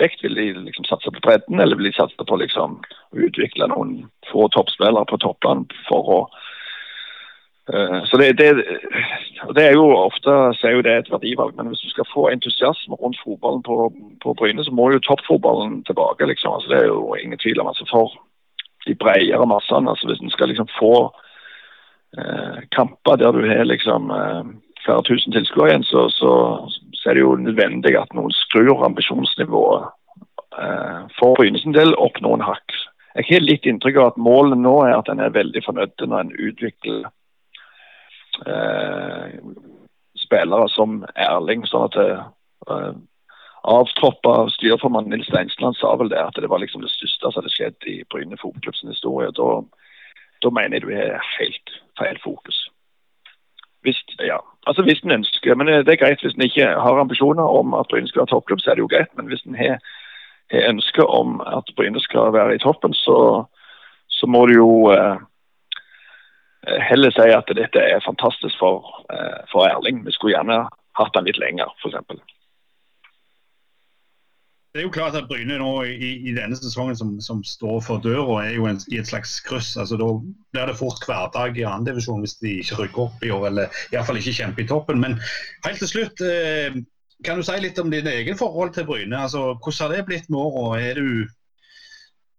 [0.00, 0.24] vekt?
[0.24, 2.80] Vil de liksom satse på bredden, eller vil de satse på liksom,
[3.14, 3.94] å utvikle noen
[4.32, 6.45] få toppspillere på toppland for å Eh,
[8.06, 8.50] så det, det,
[9.56, 12.28] det, er jo ofte så er jo det et verdivalg, men hvis du skal få
[12.30, 13.90] entusiasme rundt fotballen på,
[14.22, 16.26] på Bryne, så må jo toppfotballen tilbake.
[16.26, 16.52] liksom.
[16.52, 17.66] Altså, det er jo ingen tvil om.
[17.66, 18.14] altså For
[18.86, 20.94] de bredere massene, altså hvis en skal liksom få
[22.18, 24.44] eh, kamper der du har liksom eh,
[24.84, 26.32] flere tusen tilskuere igjen, så, så,
[26.92, 29.90] så, er det jo nødvendig at noen skrur ambisjonsnivået
[30.62, 32.78] eh, for Bryne sin del opp noen hakk.
[33.16, 36.18] Jeg har litt inntrykk av at målet nå er at en er veldig fornøyd når
[36.20, 37.06] en utvikler
[38.46, 39.38] eh,
[40.16, 41.66] spillere som Erling.
[41.66, 42.94] sånn at eh,
[43.66, 47.50] Avtroppa styreformann Nils Steinsland sa vel det at det var liksom det største som hadde
[47.50, 49.32] skjedd i Bryne fotballklubbs historie.
[49.34, 49.48] Da,
[50.44, 52.60] da, mener jeg du har helt feil fokus.
[53.82, 57.42] Hvis, ja, altså hvis en ønsker, men Det er greit hvis en ikke har ambisjoner
[57.42, 59.10] om at Bryne skal være toppklubb, så er det jo greit.
[59.16, 59.78] Men hvis en har,
[60.50, 63.44] har ønske om at Bryne skal være i toppen, så,
[64.08, 65.18] så må du jo eh,
[66.66, 70.04] heller si at dette er fantastisk for, eh, for Erling.
[70.06, 70.64] Vi skulle gjerne
[70.98, 72.22] hatt han litt lenger, f.eks.
[74.76, 78.02] Det er jo klart at Bryne nå i, i denne sesongen som, som, står for
[78.04, 79.70] døra, er jo en, i et slags kryss.
[79.80, 80.08] altså Da
[80.52, 84.20] blir det fort hverdag i andredivisjon hvis de ikke rykker opp i år, eller iallfall
[84.20, 85.00] ikke kjemper i toppen.
[85.00, 85.16] Men
[85.64, 86.76] helt til slutt, eh,
[87.24, 89.16] kan du si litt om din egen forhold til Bryne?
[89.16, 90.76] altså Hvordan har det blitt med åra?
[90.90, 91.08] Er du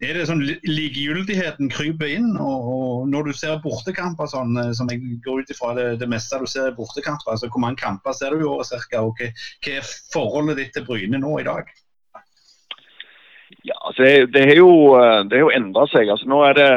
[0.04, 2.30] er det sånn likegyldigheten kryper inn.
[2.38, 6.10] Og, og når du ser bortekamper sånn, eh, som jeg går ut ifra det, det
[6.12, 9.02] meste du ser bortekamper, altså hvor mange kamper ser du i året ca.
[9.02, 11.72] Og hva, hva, er forholdet ditt til Bryne nå i dag?
[13.66, 16.12] Ja, altså det, det har jo, eh, det jo endra seg.
[16.14, 16.72] altså nå er det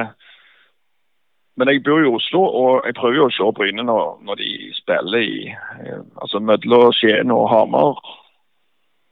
[1.60, 4.50] men jeg bor i Oslo, og jeg prøver jo å se Bryne når, når de
[4.78, 8.00] spiller i eh, altså mellom Skien og Hamar.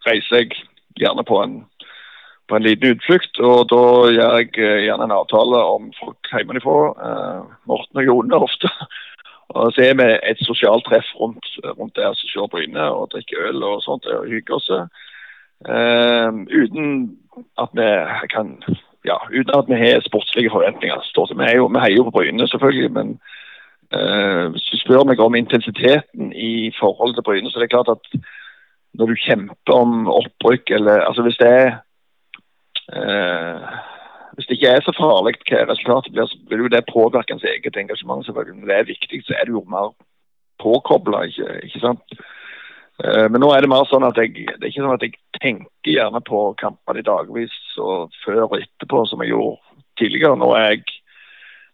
[0.06, 0.54] Reiser jeg
[0.96, 1.58] gjerne på en
[2.48, 3.40] på en liten utflukt.
[3.40, 3.82] og Da
[4.14, 6.78] gjør jeg eh, gjerne en avtale om folk hjemmefra.
[7.08, 8.70] Eh, Morten og Jone ofte.
[9.48, 11.46] Og så er vi et sosialt treff rundt,
[11.78, 14.68] rundt der som ser Bryne og drikker øl og sånt og hygger oss.
[15.72, 16.28] Eh,
[16.60, 17.16] uten
[17.56, 17.88] at vi
[18.34, 18.50] kan
[19.08, 21.00] ja, uten at vi har sportslige forventninger.
[21.38, 22.90] Vi, er jo, vi heier jo på Bryne, selvfølgelig.
[22.92, 23.08] Men
[23.96, 27.94] eh, hvis du spør meg om intensiteten i forhold til Bryne, så er det klart
[27.96, 28.20] at
[28.94, 31.76] når du kjemper om opprykk eller altså Hvis det er
[34.38, 37.44] hvis det ikke er så farlig hva resultatet blir, så vil jo det påvirke ens
[37.44, 38.24] eget engasjement.
[38.24, 38.60] selvfølgelig.
[38.60, 39.90] Når det er viktig, så er du jo mer
[40.62, 42.14] påkobla, ikke, ikke, sant.
[43.04, 45.18] Eh, men nå er det mer sånn at jeg det er ikke sånn at jeg
[45.40, 50.38] tenker gjerne på kampene i dagvis og før og etterpå, som jeg gjorde tidligere.
[50.38, 50.98] Nå er, jeg,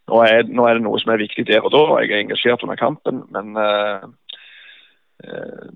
[0.08, 1.84] nå er, nå er det noe som er viktig der og da.
[2.02, 3.22] Jeg er engasjert under kampen.
[3.32, 4.08] men uh,
[5.24, 5.68] uh,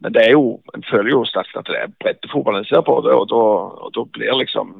[0.00, 2.96] men det er jo, en føler jo sterkt at det er breddefotball en ser på,
[3.04, 3.26] det, og
[3.96, 4.72] da, blir liksom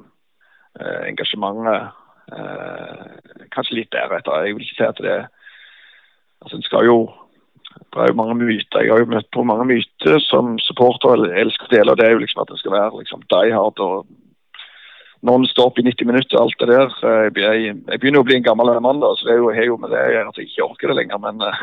[0.81, 1.91] eh, engasjementet
[2.33, 4.47] eh, kanskje litt deretter.
[4.47, 5.19] Jeg vil ikke si at det
[6.41, 7.01] altså en skal jo
[7.95, 8.83] det er jo mange myter.
[8.83, 11.95] Jeg har jo møtt på mange myter som supporter elsker å dele.
[11.99, 14.09] Det er jo liksom at det skal være liksom die hard og
[15.27, 16.39] non-stop i 90 minutter.
[16.41, 16.95] alt det der.
[17.03, 19.77] Jeg, jeg, begynner å bli en gammel mann, da, så det er jo, jeg jo
[19.83, 21.23] med det at jeg ikke orker det lenger.
[21.23, 21.63] Men uh,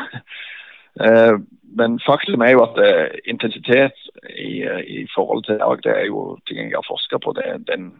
[1.78, 3.96] men faktum er jo at uh, intensitet
[4.34, 7.34] i, uh, i, forhold til dag, det er jo ting jeg har forska på.
[7.38, 7.92] Det, den,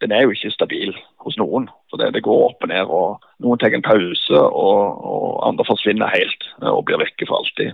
[0.00, 1.68] den, er jo ikke stabil hos noen.
[1.90, 2.92] for det, det, går opp og ned.
[2.98, 7.72] og Noen tar en pause, og, og andre forsvinner helt og blir vekke for alltid.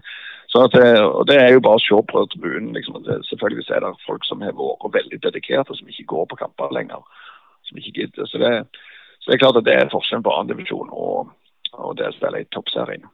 [0.52, 2.72] Så at, og Det er jo bare å se på tribunen.
[2.76, 6.74] Liksom, selvfølgelig er det folk som har vært veldig dedikerte, som ikke går på kamper
[6.76, 7.00] lenger.
[7.64, 8.26] som ikke gidder.
[8.26, 8.66] Så det,
[9.20, 11.30] så det er klart at det er forskjellen på andredivisjon og,
[11.72, 13.06] og det å spille i toppserien.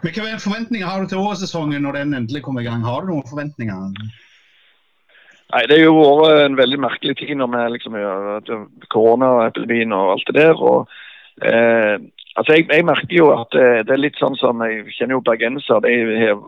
[0.00, 2.84] Men Hvilke forventninger har du til årssesongen når den endelig kommer i gang?
[2.84, 3.90] Har du noen forventninger?
[5.52, 10.14] Nei, Det har jo vært en veldig merkelig tid når vi liksom gjør koronaepidemien og
[10.14, 10.56] alt det der.
[10.56, 10.88] og
[11.42, 12.00] eh,
[12.36, 15.26] altså jeg, jeg, merker jo at det, det, er litt sånn som Jeg kjenner jo
[15.26, 15.82] bergensere.
[15.84, 15.92] De
[16.24, 16.40] har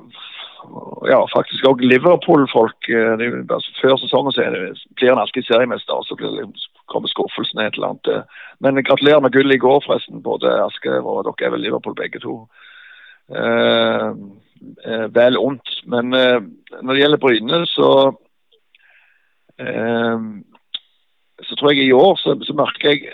[1.10, 2.88] ja, faktisk òg Liverpool-folk.
[2.88, 4.64] Eh, altså, før sesongen så det,
[4.96, 6.46] blir en alltid seriemester, og så blir
[6.88, 8.34] kommer skuffelsen et eller annet.
[8.64, 10.24] Men gratulerer med gullet i går, forresten.
[10.24, 12.46] Både Aske og dere er vel Liverpool begge to.
[13.30, 14.08] Eh,
[14.86, 15.68] eh, vel ondt.
[15.86, 16.40] Men eh,
[16.82, 17.90] når det gjelder Bryne, så
[21.42, 23.12] så tror jeg i år så, så merker jeg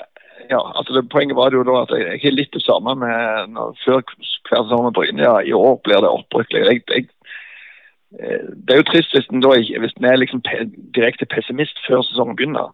[0.49, 3.53] ja, altså det, Poenget var jo da at jeg, jeg er litt det samme med
[3.53, 4.01] når, før
[4.49, 5.23] hver sesong med Bryne.
[5.23, 6.55] Ja, I år blir det opprykk.
[6.55, 7.09] Jeg, jeg,
[8.17, 10.65] eh, det er jo trist hvis en er liksom pe
[10.97, 12.73] direkte pessimist før sesongen begynner.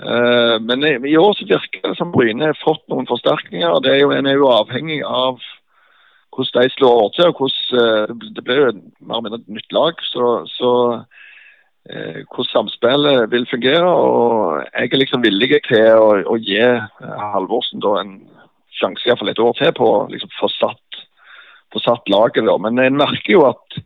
[0.00, 3.82] Uh, men i, i, år så virker det som Bryne har fått noen forsterkninger.
[3.84, 5.42] Det er jo, En er jo avhengig av
[6.34, 7.26] hvordan de slår til.
[7.28, 9.94] og hvordan, uh, Det blir jo mer eller mindre et nytt lag.
[10.12, 10.70] så, så
[11.88, 13.88] Eh, hvordan samspillet vil fungere.
[13.88, 18.18] og Jeg er liksom villig til å, å gi eh, Halvorsen da en
[18.80, 21.00] sjanse iallfall et år til på å liksom få satt,
[21.80, 22.44] satt laget.
[22.44, 22.58] Da.
[22.60, 23.80] Men en merker jo at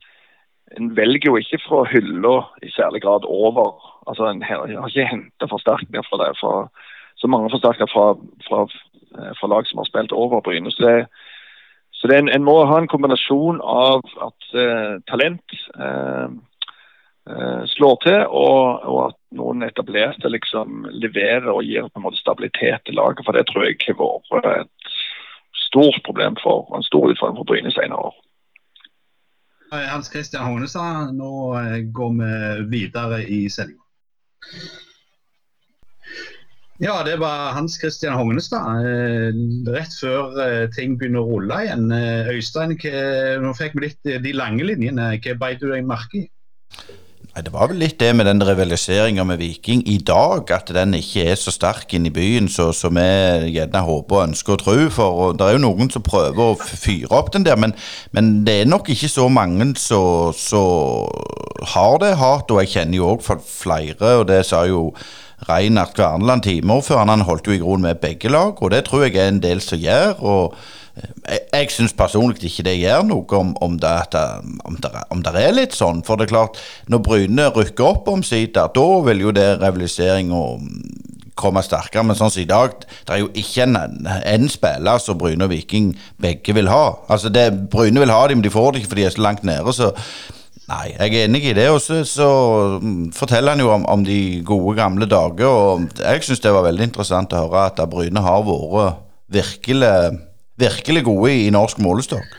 [0.75, 2.35] en velger jo ikke fra hylla
[2.67, 3.79] i særlig grad over.
[4.11, 6.33] altså En har ikke henta forsterkninger fra det.
[6.41, 6.67] Fra,
[7.15, 8.09] så mange forsterkninger fra,
[8.49, 8.67] fra,
[9.15, 10.75] eh, fra, lag som har spilt over Bryne.
[10.75, 11.07] Så, det,
[12.05, 16.35] så det en, en, må ha en kombinasjon av at eh, talent eh,
[17.31, 22.21] Eh, slår til, og, og, at noen etablerte liksom leverer og gir på en måte
[22.21, 23.25] stabilitet til laget.
[23.25, 24.93] For det tror jeg har vært et
[25.71, 28.21] stort problem for en stor utfordring for Bryne senere år.
[29.73, 31.33] Hans Christian Hognestad, nå
[31.63, 32.35] eh, går vi
[32.77, 33.81] videre i sendinga.
[36.83, 38.81] Ja, det var Hans Christian Hognestad.
[38.83, 39.37] Eh,
[39.71, 41.87] rett før ting begynner å rulle igjen.
[42.35, 42.75] Øystein,
[43.45, 45.13] nå fikk vi litt de lange linjene.
[45.23, 46.29] Hva beit du deg merke i?
[47.35, 51.25] Det var vel litt det med den rivaliseringa med Viking i dag, at den ikke
[51.33, 53.07] er så sterk inn i byen som vi
[53.57, 54.85] gjerne håper og ønsker og tror.
[54.95, 57.75] For det er jo noen som prøver å fyre opp den der, men,
[58.15, 60.31] men det er nok ikke så mange som
[61.75, 62.55] har det hardt.
[62.55, 64.93] Og jeg kjenner jo òg flere, og det sa jo
[65.49, 69.19] Reinert Kverneland, timeordføreren, han holdt jo i grunnen med begge lag, og det tror jeg
[69.21, 70.17] er en del som gjør.
[70.21, 70.57] og
[70.95, 73.95] jeg, jeg syns personlig ikke det gjør noe om, om, det,
[74.65, 76.05] om, det, om, det, er litt sånn.
[76.07, 80.45] For det er klart, når Bryne rykker opp omsider, da vil jo det rivaliseringa
[81.39, 82.07] komme sterkere.
[82.07, 85.53] Men sånn som i dag, det er jo ikke en, en spiller som Bryne og
[85.55, 85.93] Viking
[86.23, 86.85] begge vil ha.
[87.11, 89.27] Altså det, Bryne vil ha dem, men de får det ikke fordi de er så
[89.27, 89.75] langt nede.
[89.75, 89.93] så
[90.65, 91.67] Nei, jeg er enig i det.
[91.73, 92.29] Og så, så
[93.17, 95.49] forteller han jo om, om, de gode, gamle dager.
[95.49, 99.03] Og jeg syns det var veldig interessant å høre at Bryne har vært
[99.35, 99.93] virkelig
[100.61, 102.37] virkelig gode i, norsk målestokk.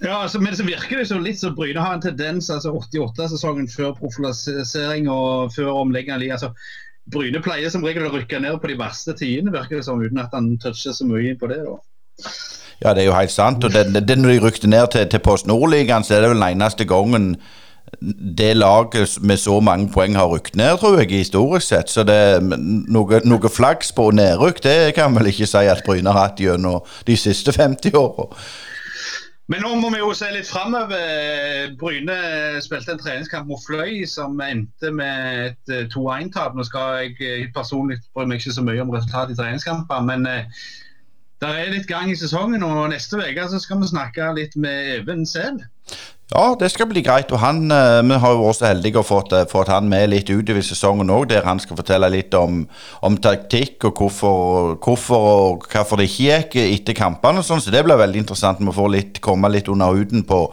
[0.00, 3.68] Ja, altså, men så virker det så litt som Bryne har en tendens, altså 88-sesongen
[3.68, 6.54] før profilisering og før omlegging altså,
[7.12, 10.20] Bryne pleier som regel å rykke ned på de verste tidene, virker det som, uten
[10.22, 11.60] at han toucher så mye på det.
[11.66, 12.30] da.
[12.80, 13.64] Ja, det er jo helt sant.
[13.64, 16.40] og det, det, Når de rykte ned til, til Post Nordligaen, så er det vel
[16.40, 17.36] den eneste gangen
[18.38, 21.90] det laget med så mange poeng har rykt ned, tror jeg, historisk sett.
[21.90, 22.40] Så det,
[22.88, 26.84] noe, noe flaks på nedrykk, det kan vel ikke si at Bryne har hatt gjennom
[27.06, 28.30] de siste 50 åra.
[29.50, 31.72] Men nå må vi jo se litt framover.
[31.78, 32.16] Bryne
[32.62, 36.54] spilte en treningskamp mot Fløy som endte med et 2-1-tap.
[36.54, 40.28] Nå skal jeg eh, personlig bry meg ikke så mye om resultatet i treningskamper, men
[40.30, 40.62] eh,
[41.40, 42.64] det er litt gang i sesongen.
[42.66, 45.62] Og neste uke skal vi snakke litt med Even Sehl.
[46.30, 47.32] Ja, det skal bli greit.
[47.32, 49.18] og han, uh, Vi har jo vært så heldige å få
[49.50, 52.68] fått han med litt utover sesongen òg, der han skal fortelle litt om,
[53.02, 57.42] om taktikk og hvorfor, hvorfor, og hvorfor det ikke gikk etter kampene.
[57.42, 58.60] og sånn, Så det blir veldig interessant.
[58.60, 60.52] Vi får litt, komme litt under huden på,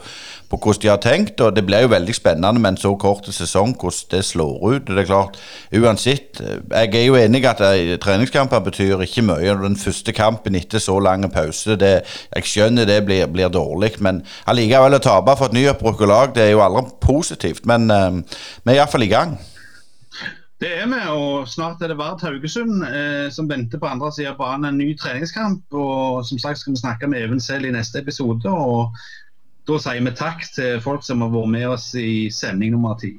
[0.50, 1.40] på hvordan de har tenkt.
[1.40, 4.90] og Det blir jo veldig spennende med en så kort sesong, hvordan det slår ut.
[4.90, 5.38] og det er klart,
[5.72, 9.54] Uansett, jeg er jo enig at eh, treningskamper betyr ikke mye.
[9.62, 12.02] Den første kampen etter så lang pause, det,
[12.34, 16.48] jeg skjønner det blir, blir dårlig, men allikevel å tape for et nyopprykket lag, det
[16.48, 17.68] er jo aldri positivt.
[17.68, 18.18] Men uh,
[18.64, 19.38] vi er iallfall i gang.
[20.58, 24.32] Det er vi, og snart er det Vard Haugesund eh, som venter på andre sida
[24.32, 24.72] av banen.
[24.72, 25.62] En ny treningskamp.
[25.70, 28.50] og Som sagt skal vi snakke med Even selv i neste episode.
[28.50, 28.90] og
[29.68, 33.12] da sier vi takk til folk som har vært med oss i sending nummer ti.